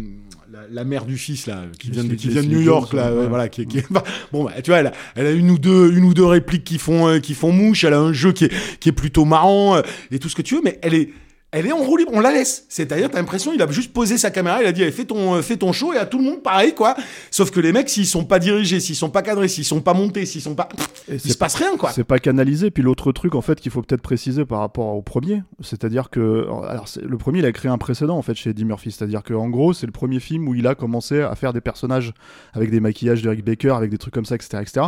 [0.71, 3.27] la mère du fils là, qui vient de, qui vient de New York là, ouais.
[3.27, 5.59] voilà, qui, est- qui bah, bon, bah, tu vois, elle a, elle a une ou
[5.59, 8.33] deux, une ou deux répliques qui font, euh, qui font mouche, elle a un jeu
[8.33, 10.95] qui est, qui est plutôt marrant euh, et tout ce que tu veux, mais elle
[10.95, 11.11] est
[11.55, 12.67] elle est en roue libre, on la laisse.
[12.69, 15.37] C'est-à-dire, t'as l'impression, il a juste posé sa caméra, il a dit, allez, fais ton,
[15.37, 16.97] euh, fais ton show, et à tout le monde, pareil, quoi.
[17.31, 19.95] Sauf que les mecs, s'ils sont pas dirigés, s'ils sont pas cadrés, s'ils sont pas
[19.95, 20.69] montés, s'ils sont pas,
[21.09, 21.93] Et il se passe rien, quoi.
[21.93, 22.73] C'est pas canalisé.
[22.73, 26.49] Puis l'autre truc, en fait, qu'il faut peut-être préciser par rapport au premier, c'est-à-dire que,
[26.69, 28.91] alors, le premier, il a créé un précédent, en fait, chez Eddie Murphy.
[28.91, 31.61] C'est-à-dire que, en gros, c'est le premier film où il a commencé à faire des
[31.61, 32.15] personnages
[32.53, 34.87] avec des maquillages d'Eric Baker, avec des trucs comme ça, etc., etc.,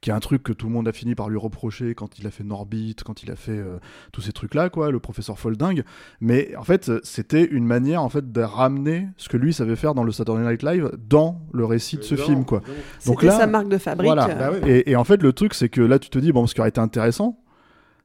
[0.00, 2.26] qui est un truc que tout le monde a fini par lui reprocher quand il
[2.26, 3.78] a fait Norbit, quand il a fait euh,
[4.12, 5.82] tous ces trucs-là, quoi, le professeur Folding.
[6.20, 9.94] Mais, en fait, c'était une manière, en fait, de ramener ce que lui savait faire
[9.94, 12.62] dans le Saturday Night Live dans le récit de ce film, quoi.
[12.98, 14.06] C'était sa marque de fabrique.
[14.06, 14.28] Voilà.
[14.28, 14.68] Bah ouais.
[14.70, 16.60] Et, et en fait, le truc, c'est que là, tu te dis, bon, ce qui
[16.60, 17.38] aurait été intéressant,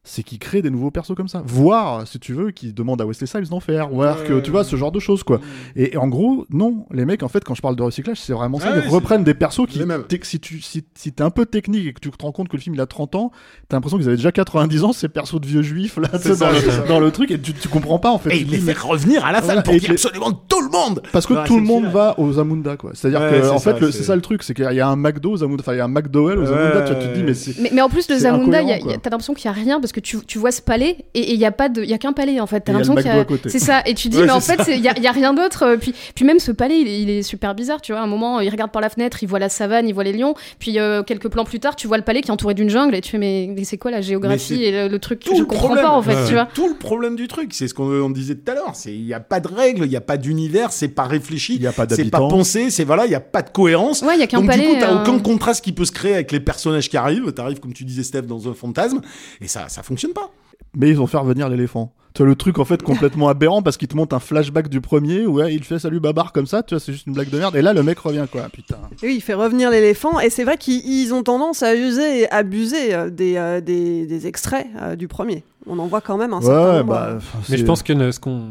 [0.04, 1.44] c'est qu'il crée des nouveaux persos comme ça.
[1.46, 3.90] Voire, si tu veux, qu'il demande à Wesley Snipes d'en faire.
[3.90, 5.40] Voir que, tu vois, ce genre de choses, quoi.
[5.76, 8.34] Et, et en gros, non, les mecs, en fait, quand je parle de recyclage, c'est
[8.34, 8.72] vraiment ça.
[8.74, 9.80] Ah ils reprennent des persos qui,
[10.24, 12.56] si tu si, si t'es un peu technique et que tu te rends compte que
[12.58, 13.32] le film il a 30 ans,
[13.70, 16.36] t'as l'impression qu'ils avaient déjà 90 ans, ces persos de vieux juifs, là, tu sais,
[16.36, 18.32] ça, dans, le, dans le truc, et tu, tu comprends pas, en fait.
[18.32, 19.92] Et Tu il te les fait revenir à la fin Voilà, pour et qu'il y
[19.92, 21.04] ait les- absolument tout le monde.
[21.12, 22.92] Parce que tout le monde va aux Zamunda, quoi.
[22.96, 25.32] C'est-à-dire Ouais, que, en fait, c'est- ça le truc, c'est qu'il y a un McDo
[25.34, 27.72] aux Zamunda, enfin, il y a un McDowell aux Zamunda, tu te dis, mais c'est.
[27.72, 30.38] Mais, en plus, le Zamunda, t'as l'impression qu'il y a rien parce que tu, tu
[30.40, 32.48] vois ce palais et il y a pas de, il y a qu'un palais en
[32.48, 32.62] fait.
[32.62, 33.50] T'as l'impression qu'il y a, à côté.
[33.50, 33.82] c'est ça.
[33.86, 35.64] Et tu dis, Ouais, mais en fait, il y a, il y a rien d'autre.
[35.64, 37.82] euh, Puis, puis même ce palais, il est, il est super bizarre.
[37.82, 39.94] Tu vois, à un moment, il regarde par la fenêtre, il voit la savane, il
[39.94, 40.34] voit les lions.
[40.60, 42.96] Puis euh, quelques plans plus tard, tu vois le palais qui est entouré d'une jungle
[42.96, 45.40] et tu fais, mais, mais c'est quoi la géographie et le, le truc Tout Je
[45.42, 45.86] le comprends problème.
[45.86, 46.16] pas en fait.
[46.16, 46.28] Ouais.
[46.28, 46.48] Tu vois.
[46.54, 48.72] Tout le problème du truc, c'est ce qu'on on disait tout à l'heure.
[48.76, 51.56] C'est il y a pas de règles, il y a pas d'univers, c'est pas réfléchi,
[51.56, 54.02] Il y a pas c'est pas pensé, c'est voilà, il y a pas de cohérence.
[54.04, 54.68] Ouais, il y a qu'un Donc palais.
[54.68, 57.30] du coup, t'as euh, aucun contraste qui peut se créer avec les personnages qui arrivent.
[57.34, 59.02] T'arrives comme tu disais, Steph, dans un fantasme,
[59.42, 60.30] et ça, ça fonctionne pas.
[60.76, 61.94] Mais ils ont fait revenir l'éléphant.
[62.14, 64.82] Tu vois, le truc en fait complètement aberrant parce qu'il te montre un flashback du
[64.82, 67.30] premier où ouais, il fait salut babar comme ça, tu vois, c'est juste une blague
[67.30, 67.56] de merde.
[67.56, 68.78] Et là, le mec revient quoi, putain.
[69.02, 70.20] Et Oui, il fait revenir l'éléphant.
[70.20, 74.06] Et c'est vrai qu'ils ils ont tendance à user et abuser euh, des, euh, des,
[74.06, 75.44] des extraits euh, du premier.
[75.68, 76.86] On en voit quand même un certain Ouais, nombre.
[76.94, 77.18] bah.
[77.50, 78.42] Mais je pense que ne- ce qu'on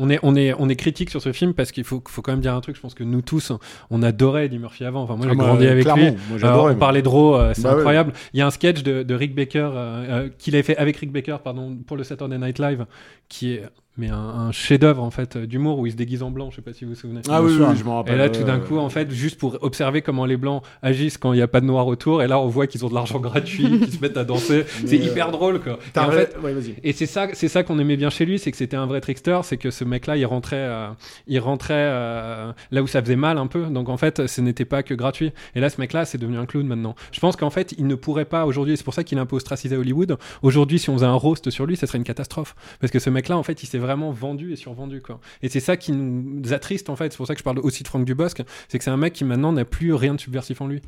[0.00, 2.30] on est on est on est critique sur ce film parce qu'il faut faut quand
[2.32, 2.76] même dire un truc.
[2.76, 3.52] Je pense que nous tous
[3.90, 5.02] on adorait Eddie Murphy avant.
[5.02, 5.90] Enfin moi j'ai Ah, grandi avec lui.
[6.04, 6.74] Moi, Euh, j'adorais, on moi.
[6.76, 7.76] parlait de Raw, euh, c'est Bah ouais.
[7.78, 8.12] incroyable.
[8.32, 10.96] Il y a un sketch de, de Rick Baker euh, euh, qu'il avait fait avec
[10.96, 12.86] Rick Baker pardon pour le Saturday Night Live
[13.28, 16.50] qui est mais un, un chef-d'œuvre en fait d'humour où il se déguise en blanc.
[16.50, 17.20] Je sais pas si vous vous souvenez.
[17.28, 18.14] Ah oui, oui, je m'en rappelle.
[18.14, 21.32] Et là, tout d'un coup, en fait, juste pour observer comment les blancs agissent quand
[21.32, 23.18] il n'y a pas de noir autour, et là, on voit qu'ils ont de l'argent
[23.18, 24.64] gratuit, qu'ils se mettent à danser.
[24.86, 25.78] C'est euh, hyper drôle, quoi.
[25.94, 26.74] Et en fait, ouais, vas-y.
[26.82, 29.00] et c'est ça, c'est ça qu'on aimait bien chez lui, c'est que c'était un vrai
[29.00, 30.88] trickster, c'est que ce mec-là, il rentrait, euh,
[31.26, 33.64] il rentrait euh, là où ça faisait mal un peu.
[33.66, 35.32] Donc en fait, ce n'était pas que gratuit.
[35.54, 36.94] Et là, ce mec-là, c'est devenu un clown maintenant.
[37.12, 38.76] Je pense qu'en fait, il ne pourrait pas aujourd'hui.
[38.76, 40.16] C'est pour ça qu'il est un peu ostracisé à Hollywood.
[40.42, 43.10] Aujourd'hui, si on faisait un roast sur lui, ça serait une catastrophe, parce que ce
[43.10, 45.18] mec-là, en fait, il s'est vraiment vendu et survendu, quoi.
[45.42, 47.10] Et c'est ça qui nous attriste, en fait.
[47.12, 49.14] C'est pour ça que je parle aussi de Franck Dubosc, c'est que c'est un mec
[49.14, 50.80] qui maintenant n'a plus rien de subversif en lui.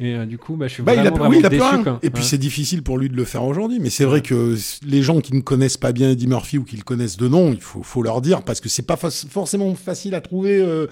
[0.00, 1.58] Et euh, du coup, bah, je suis Bah, il a, vraiment, oui, il a plus
[1.58, 1.82] déçu, rien.
[1.82, 1.98] quoi.
[2.02, 2.28] Et puis Ouais.
[2.28, 3.78] c'est difficile pour lui de le faire aujourd'hui.
[3.80, 6.76] Mais c'est vrai que les gens qui ne connaissent pas bien Eddie Murphy ou qui
[6.76, 9.74] le connaissent de nom, il faut, faut leur dire parce que c'est pas fa- forcément
[9.74, 10.86] facile à trouver euh,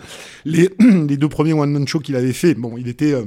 [0.45, 0.71] les,
[1.09, 2.55] les deux premiers one man show qu'il avait fait.
[2.55, 3.25] Bon, il était euh,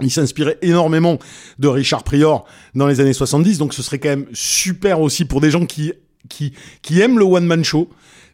[0.00, 1.18] il s'inspirait énormément
[1.58, 2.44] de Richard Prior
[2.74, 5.92] dans les années 70, donc ce serait quand même super aussi pour des gens qui
[6.28, 7.88] qui qui aiment le one man show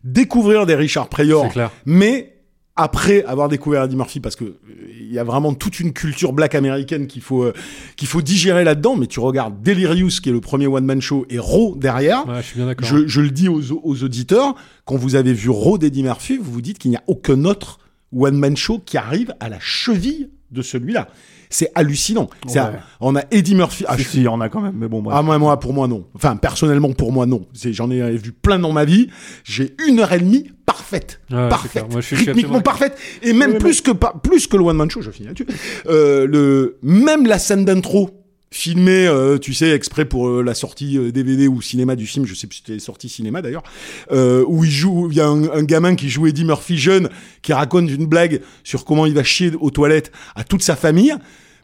[0.04, 1.70] découvrir des Richard clair.
[1.86, 2.34] mais
[2.78, 4.54] après avoir découvert Eddie Murphy, parce que euh,
[5.00, 7.52] il y a vraiment toute une culture black américaine qu'il faut euh,
[7.96, 8.94] qu'il faut digérer là-dedans.
[8.94, 12.26] Mais tu regardes Delirious, qui est le premier one man show, et Raw derrière.
[12.28, 12.86] Ouais, je suis bien d'accord.
[12.88, 16.52] Je, je le dis aux, aux auditeurs, quand vous avez vu Raw d'Eddie Murphy, vous
[16.52, 17.80] vous dites qu'il n'y a aucun autre
[18.16, 21.08] one man show qui arrive à la cheville de celui-là.
[21.50, 22.28] C'est hallucinant.
[22.46, 22.66] C'est Ouais.
[22.66, 23.84] un- on a Eddie Murphy.
[23.88, 25.16] Ah, si, je- si, il y en a quand même, mais bon, bref.
[25.18, 26.06] ah moi, moi, pour moi non.
[26.14, 27.46] Enfin, personnellement, pour moi non.
[27.54, 29.08] J'en ai vu plein dans ma vie.
[29.44, 31.84] J'ai une heure et demie parfaite, c'est parfaite.
[31.90, 34.90] Moi, je suis- rythmiquement parfaite, et même plus que pas plus que le one man
[34.90, 35.00] show.
[35.02, 35.46] Je finis là-dessus.
[35.88, 38.10] Euh, le même la scène d'intro
[38.50, 42.24] filmée, euh, tu sais, exprès pour euh, la sortie euh, DVD ou cinéma du film.
[42.26, 43.62] Je sais plus si c'était sorti cinéma d'ailleurs.
[44.10, 47.08] Euh, où il joue, il y a un, un gamin qui joue Eddie Murphy jeune,
[47.42, 51.14] qui raconte une blague sur comment il va chier aux toilettes à toute sa famille.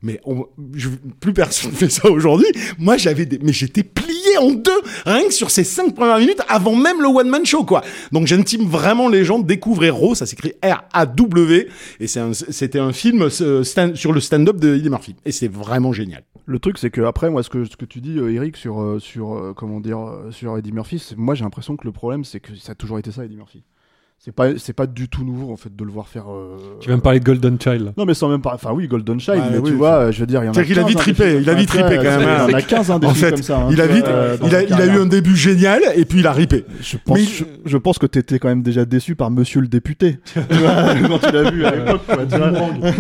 [0.03, 0.45] Mais on,
[0.75, 2.49] je- plus personne fait ça aujourd'hui.
[2.79, 4.13] Moi, j'avais mais j'étais plié.
[4.37, 4.71] En deux,
[5.07, 7.83] rien que sur ces cinq premières minutes, avant même le one-man show, quoi.
[8.13, 11.69] Donc j'intime vraiment les gens, découvrez Raw, ça s'écrit R-A-W,
[12.01, 15.17] et c'était un film euh, sur le stand-up de Eddie Murphy.
[15.25, 16.23] Et c'est vraiment génial.
[16.47, 19.55] Le truc, c'est que après, moi, ce que, tu dis, euh, Eric, sur, euh, sur
[19.57, 19.99] comment dire,
[20.31, 23.11] sur Eddie Murphy, moi, j'ai l'impression que le problème, c'est que ça a toujours été
[23.11, 23.63] ça, Eddie Murphy.
[24.25, 26.31] C'est pas, c'est pas du tout nouveau, en fait, de le voir faire.
[26.33, 27.93] euh, Tu vas me parler de Golden Child.
[27.99, 28.53] Non, mais sans même pas.
[28.55, 30.53] Enfin, oui, Golden Child, Ouais, mais oui, tu vois, je veux dire, il y en
[30.53, 30.55] a.
[30.55, 32.21] C'est-à-dire qu'il a 15, vite hein, trippé, il a vite trippé quand même.
[32.23, 32.45] hein.
[32.49, 33.59] Il y en a 15 hein, des En fait, comme ça.
[33.59, 36.21] hein, il a vite, euh, il a, il a eu un début génial et puis
[36.21, 36.65] il a ripé.
[36.81, 39.69] Je pense, Mais- je, je pense que t'étais quand même déjà déçu par Monsieur le
[39.69, 42.01] député Tu vois, quand tu l'as vu à l'époque.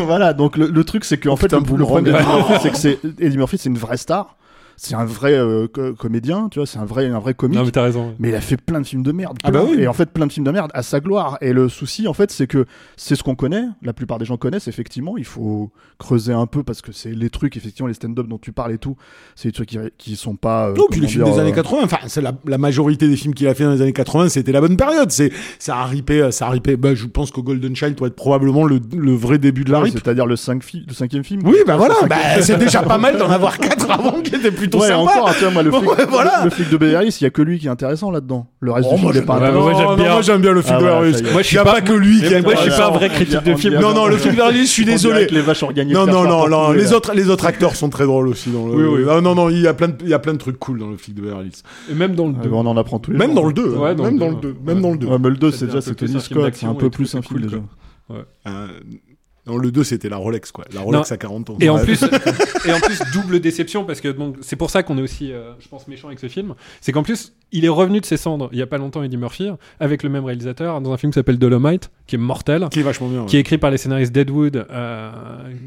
[0.00, 2.16] voilà, donc le, le truc c'est qu'en fait putain, le, le problème
[2.60, 4.36] c'est que c'est Eddie Murphy, c'est une vraie star.
[4.76, 7.56] C'est un vrai euh, co- comédien, tu vois, c'est un vrai, un vrai comique.
[7.58, 8.08] Non, mais t'as raison.
[8.08, 8.14] ouais.
[8.18, 9.38] Mais il a fait plein de films de merde.
[9.44, 9.76] Ah bah oui.
[9.80, 11.38] Et en fait, plein de films de merde à sa gloire.
[11.40, 13.64] Et le souci, en fait, c'est que c'est ce qu'on connaît.
[13.82, 15.16] La plupart des gens connaissent, effectivement.
[15.16, 18.52] Il faut creuser un peu parce que c'est les trucs, effectivement, les stand-up dont tu
[18.52, 18.96] parles et tout.
[19.36, 20.68] C'est des trucs qui, qui sont pas.
[20.70, 23.08] euh, Non, puis les films dire, des euh, années 80, enfin, c'est la, la majorité
[23.08, 25.10] des films qu'il a fait dans les années 80, c'était la bonne période.
[25.10, 26.76] C'est, ça a ripé, ça a ripé.
[26.76, 29.80] Bah, je pense que Golden Child doit être probablement le, le vrai début de la
[29.82, 29.90] ouais.
[29.90, 31.42] C'est-à-dire le, cinq fi- le cinquième film.
[31.44, 34.80] Oui, bah voilà, bah, c'est déjà pas mal d'en avoir quatre avant qui étaient plutôt
[34.80, 35.00] Ouais, sympas.
[35.20, 36.38] encore, tu vois, moi, le flic, Ouais, voilà.
[36.40, 38.46] le, le flic de Beverly Hills, il y a que lui qui est intéressant là-dedans.
[38.60, 39.66] Le reste Oh, du moi, film n'est pas j'aime- intéressant.
[39.66, 41.32] ouais, moi, moi j'aime bien le film Ah, de Beverly Hills.
[41.32, 42.86] Moi, je suis Il y a pas- pas que lui qui moi, je suis pas
[42.88, 43.74] un vrai critique de film.
[43.80, 45.26] Non, non, le film de Beverly Hills, je suis désolé.
[45.30, 48.28] les vaches organiques Non, non, non, non, les autres, les autres acteurs sont très drôles
[48.28, 48.74] aussi dans le.
[48.88, 49.04] Oui, oui.
[49.06, 50.78] Non, non, non, il y a plein de, il y a plein de trucs cool
[50.78, 51.62] dans le film de Beverly Hills.
[51.90, 52.48] Et même dans le Ah, 2.
[52.50, 54.32] bah, on en apprend tous les Même dans le 2, Ouais, dans même le dans
[54.32, 54.54] deux, le 2, ouais.
[54.74, 55.06] même dans le 2.
[55.06, 56.90] Ouais, mais le 2, Ça c'est déjà un peu c'est Tony Scott, c'est un peu
[56.90, 57.56] plus un film cool, déjà.
[58.46, 58.66] Euh,
[59.46, 60.64] Non, le 2, c'était la Rolex, quoi.
[60.72, 61.14] La Rolex Non.
[61.14, 61.56] à 40 ans.
[61.60, 62.02] Et en plus,
[62.66, 65.52] et en plus double déception parce que donc c'est pour ça qu'on est aussi, euh,
[65.60, 66.54] je pense, méchant avec ce film.
[66.80, 69.16] C'est qu'en plus, il est revenu de ses cendres il y a pas longtemps, Eddie
[69.16, 69.48] Murphy,
[69.80, 72.82] avec le même réalisateur dans un film qui s'appelle Dolomite, qui est mortel, Qui est
[72.82, 73.20] vachement bien.
[73.20, 73.26] ouais.
[73.26, 74.66] qui est écrit par les scénaristes Deadwood.
[74.70, 75.10] Euh,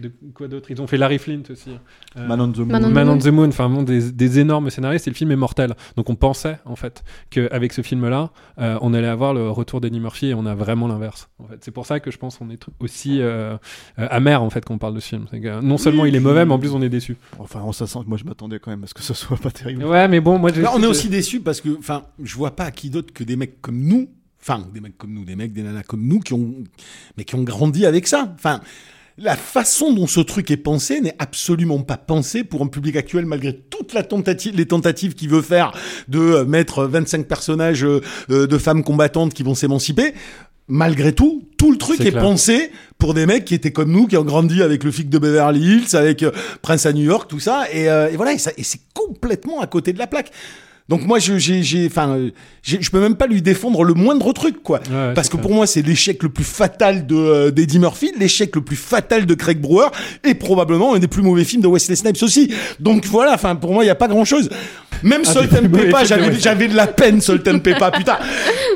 [0.02, 0.70] de, quoi d'autre?
[0.72, 1.72] Ils ont fait Larry Flint aussi.
[2.18, 2.66] Euh, Man on the Moon.
[2.68, 3.20] Man on the Man on Moon.
[3.20, 5.76] the Moon, enfin bon, des, des énormes scénaristes et le film est mortel.
[5.96, 10.00] Donc on pensait en fait qu'avec ce film-là, euh, on allait avoir le retour d'Eddie
[10.00, 11.30] Murphy et on a vraiment l'inverse.
[11.40, 13.58] En fait, c'est pour ça que je pense qu'on est aussi euh,
[14.00, 15.26] euh, amer en fait quand on parle de ce film.
[15.32, 17.18] Que non seulement il est mauvais, mais en plus on est déçu.
[17.40, 19.84] Enfin, on s'assent- moi je m'attendais quand même à ce que ce soit pas terrible.
[19.86, 22.56] Ouais, mais bon, moi j'ai- Là, on est aussi déçus parce que, enfin, je vois
[22.56, 24.10] pas à qui d'autre que des mecs comme nous,
[24.42, 26.54] enfin, des mecs comme nous, des mecs, des nanas comme nous qui ont,
[27.18, 28.34] mais qui ont grandi avec ça.
[28.36, 28.62] Enfin,
[29.20, 33.26] la façon dont ce truc est pensé n'est absolument pas pensé pour un public actuel
[33.26, 35.72] malgré toute la tentative, les tentatives qu'il veut faire
[36.08, 38.00] de euh, mettre 25 personnages euh,
[38.30, 40.14] de femmes combattantes qui vont s'émanciper.
[40.70, 44.18] Malgré tout, tout le truc est pensé pour des mecs qui étaient comme nous, qui
[44.18, 47.40] ont grandi avec le flic de Beverly Hills, avec euh, Prince à New York, tout
[47.40, 50.32] ça, et, euh, et voilà, et, ça- et c'est complètement à côté de la plaque.
[50.90, 52.30] Donc moi, je, j'ai, j'ai, enfin, euh,
[52.64, 54.80] je peux même pas lui défendre le moindre truc, quoi.
[54.90, 55.42] Ouais, Parce que clair.
[55.42, 59.26] pour moi, c'est l'échec le plus fatal de euh, d'Eddie Murphy, l'échec le plus fatal
[59.26, 59.88] de Craig Brewer,
[60.24, 62.54] et probablement un des plus mauvais films de Wesley Snipes aussi.
[62.80, 64.50] Donc voilà, enfin, pour moi, il y a pas grand chose.
[65.04, 65.70] Même Un Salt and
[66.06, 68.18] j'avais, j'avais de la peine, Salt and Pepper, putain.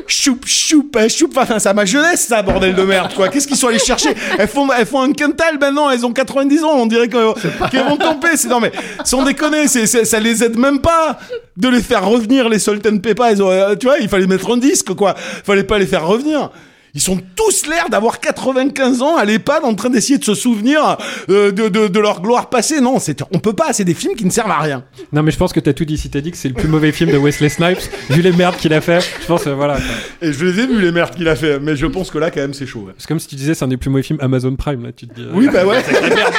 [0.06, 3.28] Choup, choup, hein, choup, enfin, ça ma jeunesse, ça, bordel de merde, quoi.
[3.28, 4.10] Qu'est-ce qu'ils sont allés chercher?
[4.38, 7.84] Elles font, elles font un quintal maintenant, elles ont 90 ans, on dirait que- qu'elles
[7.88, 8.28] vont tomber.
[8.36, 8.70] C'est, non, mais,
[9.04, 11.18] sans déconner, c'est, c'est- ça les aide même pas
[11.56, 13.24] de les faire revenir, les Salt and Pepper.
[13.32, 15.14] Ils ont, euh, tu vois, il fallait mettre un disque, quoi.
[15.16, 16.50] Fallait pas les faire revenir.
[16.94, 20.98] Ils sont tous l'air d'avoir 95 ans à l'EHPAD en train d'essayer de se souvenir
[21.30, 22.82] euh, de, de, de leur gloire passée.
[22.82, 24.84] Non, c'est, on peut pas, c'est des films qui ne servent à rien.
[25.10, 25.96] Non, mais je pense que t'as tout dit.
[25.96, 27.78] Si t'as dit que c'est le plus mauvais film de Wesley Snipes,
[28.10, 29.76] vu les merdes qu'il a fait, je pense, euh, voilà.
[29.76, 29.84] quoi.
[30.28, 32.30] Et je les ai vus, les merdes qu'il a fait, mais je pense que là,
[32.30, 32.80] quand même, c'est chaud.
[32.80, 32.92] ouais.
[32.98, 35.08] C'est comme si tu disais, c'est un des plus mauvais films Amazon Prime, là, tu
[35.08, 35.22] te dis.
[35.22, 35.82] euh, Oui, bah ouais.
[35.86, 36.34] c'est merde.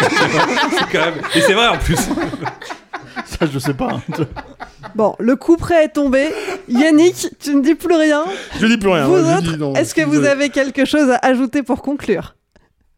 [0.78, 1.16] c'est quand même.
[1.34, 1.98] Et c'est vrai en plus.
[3.26, 3.90] Ça, je sais pas.
[3.94, 4.02] hein.
[4.96, 6.30] Bon, le coup prêt est tombé.
[6.68, 8.26] Yannick, tu ne dis plus rien.
[8.60, 9.06] Je dis plus rien.
[9.08, 12.36] vous ouais, autres, est-ce que vous avez quelque chose à ajouter pour conclure?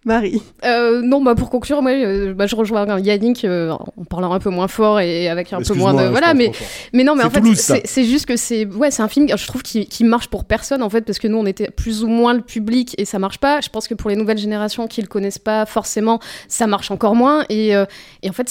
[0.05, 0.41] Marie.
[0.63, 4.39] Euh, non, bah pour conclure, moi, euh, bah, je rejoins Yannick euh, en parlant un
[4.39, 6.51] peu moins fort et avec un peu moins de voilà, mais
[6.93, 9.63] non, mais C'est en fait, c'est juste que c'est ouais, c'est un film, je trouve
[9.63, 12.35] qui qui marche pour personne en fait, parce que nous on était plus ou moins
[12.35, 13.61] le public et ça marche pas.
[13.61, 17.15] Je pense que pour les nouvelles générations qui le connaissent pas forcément, ça marche encore
[17.15, 17.85] moins et euh,
[18.21, 18.49] et en fait,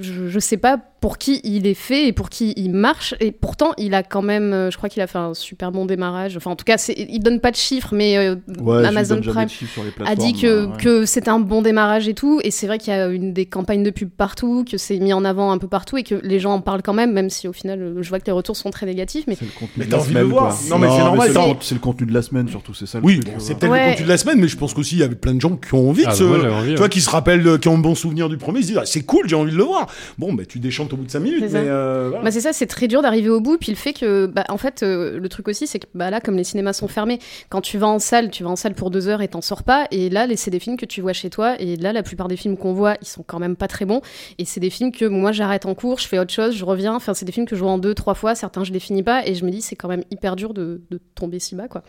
[0.00, 3.30] je, je sais pas pour qui il est fait et pour qui il marche et
[3.30, 6.36] pourtant il a quand même, euh, je crois qu'il a fait un super bon démarrage.
[6.36, 9.46] Enfin, en tout cas, il donne pas de chiffres, mais euh, Ouais, Amazon Prime a
[9.46, 10.76] dit plateformes, que, ouais.
[10.78, 12.40] que c'était un bon démarrage et tout.
[12.44, 15.12] Et c'est vrai qu'il y a une des campagnes de pub partout, que c'est mis
[15.12, 17.48] en avant un peu partout et que les gens en parlent quand même, même si
[17.48, 19.24] au final, euh, je vois que les retours sont très négatifs.
[19.26, 20.48] Mais C'est le contenu Mais de t'as la envie de semaine, le voir.
[20.56, 20.68] quoi.
[20.70, 23.04] Non, mais c'est normal, C'est t'as- le, contenu de la semaine, surtout, c'est ça le
[23.04, 25.14] Oui, c'est peut-être le contenu de la semaine, mais je pense qu'aussi il y avait
[25.14, 27.00] plein de gens qui ont envie Ah, de se, moi, j'avais envie, tu vois, qui
[27.00, 29.28] se rappellent, qui ont un bon souvenir du premier, ils se disent ah, c'est cool,
[29.28, 29.86] j'ai envie de le voir.
[30.18, 31.60] Bon, bah tu déchantes au bout de 5 minutes, C'est ça.
[31.62, 32.10] mais euh.
[32.22, 33.56] Bah c'est ça, c'est très dur d'arriver au bout.
[33.58, 36.20] Puis le fait que, bah, en fait, euh, le truc aussi, c'est que bah, là,
[36.20, 37.18] comme les cinémas sont fermés,
[37.48, 39.62] quand tu vas en salle, tu vas en salle pour deux heures et t'en sors
[39.62, 39.86] pas.
[39.90, 41.60] Et là, les- c'est des films que tu vois chez toi.
[41.60, 44.00] Et là, la plupart des films qu'on voit, ils sont quand même pas très bons.
[44.38, 46.94] Et c'est des films que moi, j'arrête en cours, je fais autre chose, je reviens.
[46.94, 48.34] Enfin, c'est des films que je vois en deux, trois fois.
[48.34, 49.26] Certains, je les finis pas.
[49.26, 50.82] Et je me dis, c'est quand même hyper dur de,
[51.14, 51.82] tomber si bas, quoi.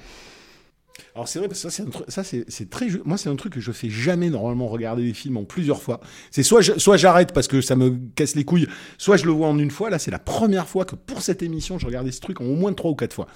[1.14, 1.70] Alors c'est vrai parce que
[2.08, 5.38] ça c'est très moi c'est un truc que je fais jamais normalement regarder des films
[5.38, 6.00] en plusieurs fois.
[6.32, 9.60] C'est soit j'arrête parce que ça me casse les couilles, soit je le vois en
[9.60, 9.92] une fois.
[9.92, 12.56] Là c'est la première fois que pour cette émission je regardais ce truc en au
[12.56, 13.28] moins trois ou quatre fois.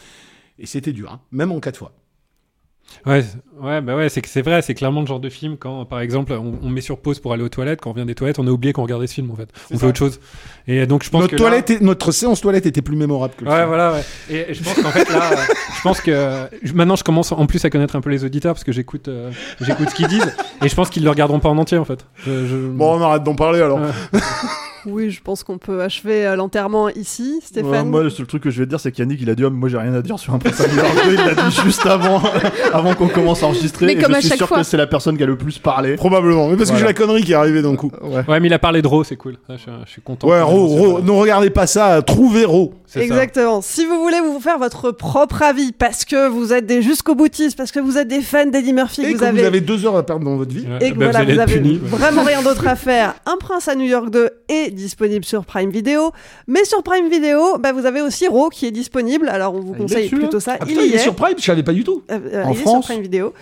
[0.57, 1.93] Et c'était dur, hein, même en quatre fois.
[3.05, 3.23] Ouais,
[3.61, 5.99] ouais, bah ouais, c'est que c'est vrai, c'est clairement le genre de film quand, par
[6.01, 8.39] exemple, on, on met sur pause pour aller aux toilettes, quand on vient des toilettes,
[8.39, 9.49] on a oublié qu'on regardait ce film en fait.
[9.73, 10.19] On fait autre chose.
[10.67, 13.33] Et donc je pense notre que là- toilette, est- notre séance toilette était plus mémorable
[13.37, 13.67] que le Ouais, film.
[13.67, 14.03] voilà, ouais.
[14.29, 15.35] Et, et je pense qu'en fait, là, euh,
[15.75, 18.63] je pense que maintenant, je commence en plus à connaître un peu les auditeurs parce
[18.63, 21.57] que j'écoute, euh, j'écoute ce qu'ils disent et je pense qu'ils le regarderont pas en
[21.57, 22.05] entier, en fait.
[22.25, 23.79] Je- je- Bon, on arrête d'en parler alors.
[23.79, 23.89] Ouais.
[24.85, 27.89] Oui, je pense qu'on peut achever euh, l'enterrement ici, Ouais, Stéphane.
[27.89, 29.49] moi, le seul truc que je vais te dire, c'est qu'Yannick, il a dit, oh,
[29.49, 31.11] moi, j'ai rien à dire sur un prince à New York 2.
[31.13, 32.21] Il l'a dit juste avant,
[32.73, 33.85] avant qu'on commence à enregistrer.
[33.85, 34.57] Mais et comme je à suis chaque sûr fois.
[34.57, 35.95] que c'est la personne qui a le plus parlé.
[35.95, 37.91] Probablement, mais parce que j'ai la connerie qui est arrivée d'un coup.
[38.01, 38.23] Ouais.
[38.27, 39.37] Ouais, mais il a parlé de Raw, c'est cool.
[39.49, 40.27] Je, suis- je suis content.
[40.27, 42.73] Ouais, Ro, Ro, ne regardez pas ça, trouvez Ro.
[42.85, 43.01] ça.
[43.01, 43.61] Exactement.
[43.61, 47.57] Si vous voulez vous faire votre propre avis parce que vous êtes des jusqu'au boutistes,
[47.57, 49.95] parce que vous êtes des fans d'Eddie Murphy, Et que que vous avez deux heures
[49.97, 50.65] à perdre dans votre vie.
[50.67, 51.79] Ouais, et que bah, voilà, allez vous être avez ouais.
[51.83, 53.13] vraiment rien d'autre à faire.
[53.25, 56.11] Un prince à New York 2 est disponible sur Prime Video,
[56.47, 59.29] mais sur Prime Video, bah, vous avez aussi Raw qui est disponible.
[59.29, 60.53] Alors on vous Ah, il est conseille dessus, plutôt ça.
[60.59, 60.99] Ah, il putain, y il est est.
[60.99, 62.03] sur Prime, je savais pas du tout.
[62.11, 63.33] Euh, euh, En il est France sur Prime Video.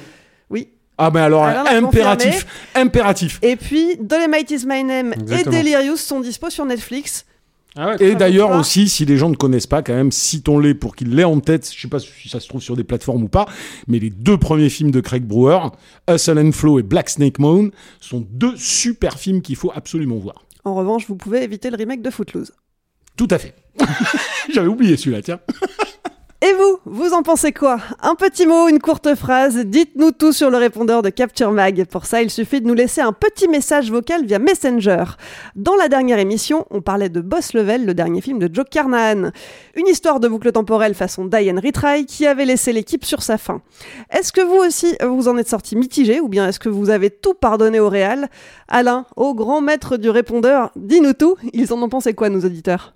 [0.50, 0.70] Oui.
[0.98, 3.40] Ah ben alors, impératif, impératif.
[3.42, 5.56] Et puis Dolemite is my name Exactement.
[5.58, 7.26] et Delirious sont dispo sur Netflix.
[7.78, 10.96] Ah ouais, Et d'ailleurs aussi, si les gens ne connaissent pas, quand même, citons-les pour
[10.96, 11.72] qu'ils l'aient en tête.
[11.74, 13.46] Je sais pas si ça se trouve sur des plateformes ou pas,
[13.88, 15.60] mais les deux premiers films de Craig Brewer,
[16.10, 17.70] Hustle and Flow et Black Snake Moan,
[18.02, 20.44] sont deux super films qu'il faut absolument voir.
[20.70, 22.54] En revanche, vous pouvez éviter le remake de Footloose.
[23.18, 23.56] Tout à fait.
[24.54, 25.40] J'avais oublié celui-là, tiens.
[26.42, 27.80] Et vous, vous en pensez quoi?
[28.02, 31.84] Un petit mot, une courte phrase, dites-nous tout sur le répondeur de Capture Mag.
[31.88, 35.04] Pour ça, il suffit de nous laisser un petit message vocal via Messenger.
[35.58, 39.32] Dans la dernière émission, on parlait de Boss Level, le dernier film de Joe Carnahan.
[39.76, 43.38] Une histoire de boucle temporelle façon Die and Retry qui avait laissé l'équipe sur sa
[43.38, 43.62] fin.
[44.10, 47.10] Est-ce que vous aussi, vous en êtes sorti mitigé ou bien est-ce que vous avez
[47.10, 48.30] tout pardonné au réal?
[48.70, 51.36] Alain, au grand maître du répondeur, dis-nous tout.
[51.52, 52.94] Ils en ont pensé quoi, nos auditeurs?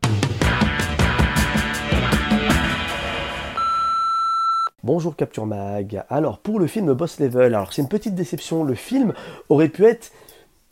[4.84, 6.04] Bonjour Capture Mag.
[6.10, 8.66] Alors pour le film Boss Level, alors c'est une petite déception.
[8.66, 9.14] Le film
[9.48, 10.12] aurait pu être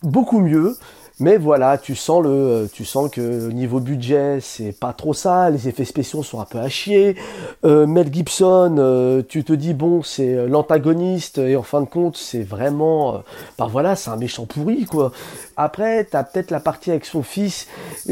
[0.04, 0.76] beaucoup mieux,
[1.22, 5.50] mais voilà, tu sens le, tu sens que au niveau budget c'est pas trop ça.
[5.50, 7.16] Les effets spéciaux sont un peu à chier.
[7.64, 12.18] Euh, Mel Gibson, euh, tu te dis bon c'est l'antagoniste et en fin de compte
[12.18, 13.20] c'est vraiment, euh,
[13.58, 15.14] bah voilà, c'est un méchant pourri quoi.
[15.56, 17.66] Après t'as peut-être la partie avec son fils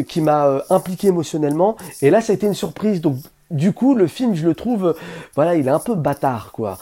[0.08, 3.18] qui m'a euh, impliqué émotionnellement et là ça a été une surprise donc
[3.52, 4.96] du coup, le film, je le trouve,
[5.36, 6.78] voilà, il est un peu bâtard, quoi.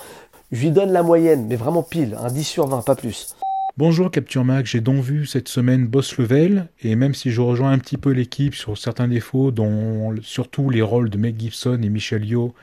[0.52, 3.36] Je lui donne la moyenne, mais vraiment pile, un 10 sur 20, pas plus.
[3.78, 7.72] Bonjour Capture Mag, j'ai donc vu cette semaine Boss Level, et même si je rejoins
[7.72, 11.90] un petit peu l'équipe sur certains défauts, dont surtout les rôles de Meg Gibson et
[11.90, 12.56] Michelle Yeoh,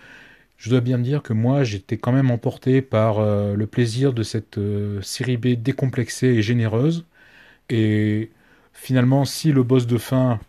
[0.59, 4.23] je dois bien dire que moi j'étais quand même emporté par euh, le plaisir de
[4.23, 7.05] cette euh, série B décomplexée et généreuse.
[7.71, 8.31] Et
[8.73, 10.41] finalement, si le boss de fin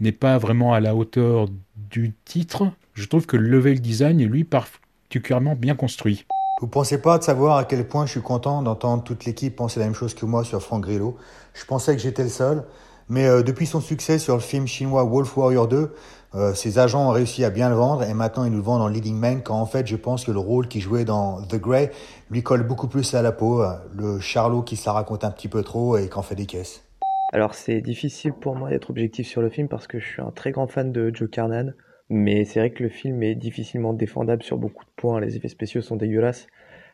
[0.00, 1.48] n'est pas vraiment à la hauteur
[1.90, 6.26] du titre, je trouve que le level design est lui particulièrement bien construit.
[6.60, 9.80] Vous pensez pas de savoir à quel point je suis content d'entendre toute l'équipe penser
[9.80, 11.16] la même chose que moi sur Frank Grillo.
[11.54, 12.64] Je pensais que j'étais le seul,
[13.08, 15.94] mais euh, depuis son succès sur le film chinois Wolf Warrior 2,
[16.34, 18.82] euh, ses agents ont réussi à bien le vendre et maintenant ils nous le vendent
[18.82, 21.56] en leading man quand en fait je pense que le rôle qu'il jouait dans The
[21.56, 21.90] Grey
[22.30, 25.30] lui colle beaucoup plus à la peau, euh, le Charlot qui se la raconte un
[25.30, 26.84] petit peu trop et qu'en fait des caisses.
[27.32, 30.30] Alors c'est difficile pour moi d'être objectif sur le film parce que je suis un
[30.30, 31.72] très grand fan de Joe Carnan,
[32.10, 35.20] mais c'est vrai que le film est difficilement défendable sur beaucoup de points.
[35.20, 36.48] Les effets spéciaux sont dégueulasses,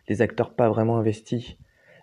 [0.09, 1.57] les acteurs pas vraiment investis,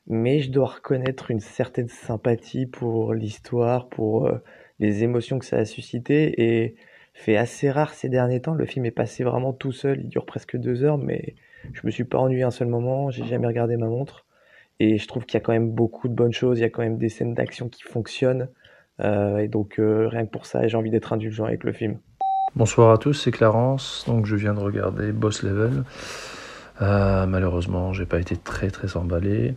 [0.08, 4.40] mais je dois reconnaître une certaine sympathie pour l'histoire, pour euh,
[4.80, 6.76] les émotions que ça a suscité et
[7.14, 8.56] fait assez rare ces derniers temps.
[8.56, 11.36] Le film est passé vraiment tout seul, il dure presque deux heures, mais
[11.72, 14.26] je me suis pas ennuyé un seul moment, j'ai jamais regardé ma montre.
[14.80, 16.70] Et je trouve qu'il y a quand même beaucoup de bonnes choses, il y a
[16.70, 18.50] quand même des scènes d'action qui fonctionnent.
[19.00, 22.00] Euh, et donc euh, rien que pour ça, j'ai envie d'être indulgent avec le film.
[22.56, 24.04] Bonsoir à tous, c'est Clarence.
[24.06, 25.86] Donc je viens de regarder Boss Level.
[26.84, 29.56] Euh, malheureusement, j'ai pas été très très emballé.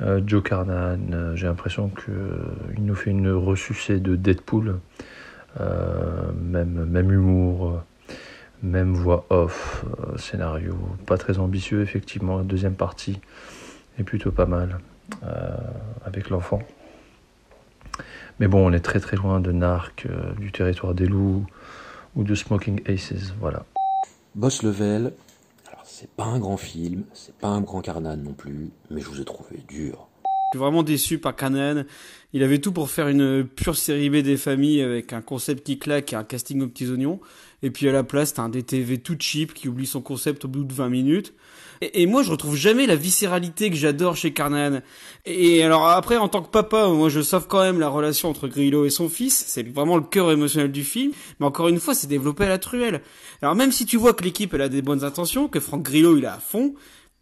[0.00, 4.80] Euh, Joe Carnan, euh, j'ai l'impression qu'il nous fait une ressucée de Deadpool.
[5.60, 8.14] Euh, même, même humour, euh,
[8.62, 12.38] même voix off, euh, scénario pas très ambitieux effectivement.
[12.38, 13.20] La deuxième partie
[13.98, 14.78] est plutôt pas mal
[15.22, 15.54] euh,
[16.06, 16.62] avec l'enfant.
[18.40, 21.44] Mais bon, on est très très loin de Narc, euh, du territoire des loups
[22.16, 23.64] ou de Smoking Aces, voilà.
[24.34, 25.12] Boss Level,
[25.70, 29.06] alors c'est pas un grand film, c'est pas un grand carnan non plus, mais je
[29.08, 30.08] vous ai trouvé dur.
[30.52, 31.84] Je suis vraiment déçu par Canaan.
[32.34, 35.78] Il avait tout pour faire une pure série B des familles avec un concept qui
[35.78, 37.20] claque et un casting aux petits oignons.
[37.62, 40.48] Et puis à la place, t'as un DTV tout cheap qui oublie son concept au
[40.48, 41.32] bout de 20 minutes.
[41.84, 44.82] Et, moi, je retrouve jamais la viscéralité que j'adore chez Carnahan.
[45.24, 48.46] Et alors après, en tant que papa, moi, je sauve quand même la relation entre
[48.46, 49.44] Grillo et son fils.
[49.48, 51.10] C'est vraiment le cœur émotionnel du film.
[51.40, 53.02] Mais encore une fois, c'est développé à la truelle.
[53.40, 56.16] Alors même si tu vois que l'équipe, elle a des bonnes intentions, que Franck Grillo,
[56.16, 56.74] il est à fond,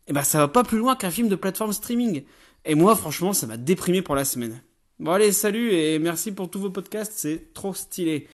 [0.08, 2.24] eh ben ça va pas plus loin qu'un film de plateforme streaming.
[2.66, 4.60] Et moi, franchement, ça m'a déprimé pour la semaine.
[4.98, 8.28] Bon allez, salut et merci pour tous vos podcasts, c'est trop stylé.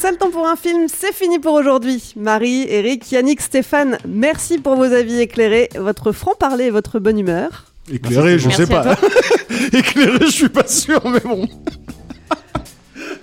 [0.00, 2.14] Seul temps pour un film, c'est fini pour aujourd'hui.
[2.16, 7.66] Marie, Eric, Yannick, Stéphane, merci pour vos avis éclairés, votre franc-parler et votre bonne humeur.
[7.92, 8.96] Éclairé, je sais pas.
[9.74, 11.46] Éclairé, je suis pas sûr, mais bon.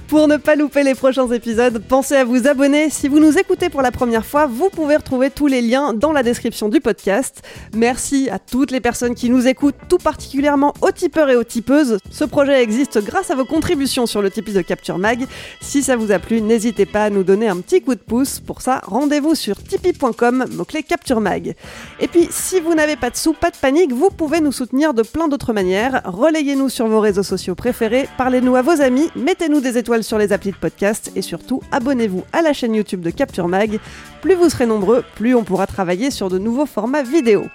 [0.07, 2.89] Pour ne pas louper les prochains épisodes, pensez à vous abonner.
[2.89, 6.13] Si vous nous écoutez pour la première fois, vous pouvez retrouver tous les liens dans
[6.13, 7.41] la description du podcast.
[7.75, 11.97] Merci à toutes les personnes qui nous écoutent, tout particulièrement aux tipeurs et aux tipeuses.
[12.09, 15.25] Ce projet existe grâce à vos contributions sur le Tipeee de Capture Mag.
[15.59, 18.39] Si ça vous a plu, n'hésitez pas à nous donner un petit coup de pouce.
[18.39, 21.53] Pour ça, rendez-vous sur tipeee.com, mot-clé Capture Mag.
[21.99, 24.93] Et puis, si vous n'avez pas de sous, pas de panique, vous pouvez nous soutenir
[24.93, 26.01] de plein d'autres manières.
[26.05, 30.33] Relayez-nous sur vos réseaux sociaux préférés, parlez-nous à vos amis, mettez-nous des étoiles sur les
[30.33, 33.79] applis de podcast et surtout abonnez-vous à la chaîne YouTube de Capture Mag.
[34.21, 37.45] Plus vous serez nombreux, plus on pourra travailler sur de nouveaux formats vidéo.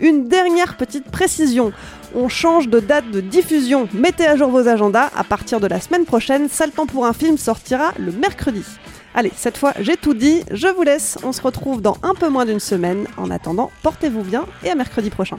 [0.00, 1.72] Une dernière petite précision.
[2.14, 3.88] On change de date de diffusion.
[3.92, 5.10] Mettez à jour vos agendas.
[5.16, 8.64] À partir de la semaine prochaine, Sale pour un film sortira le mercredi.
[9.14, 12.28] Allez, cette fois j'ai tout dit, je vous laisse, on se retrouve dans un peu
[12.28, 13.06] moins d'une semaine.
[13.16, 15.38] En attendant, portez-vous bien et à mercredi prochain.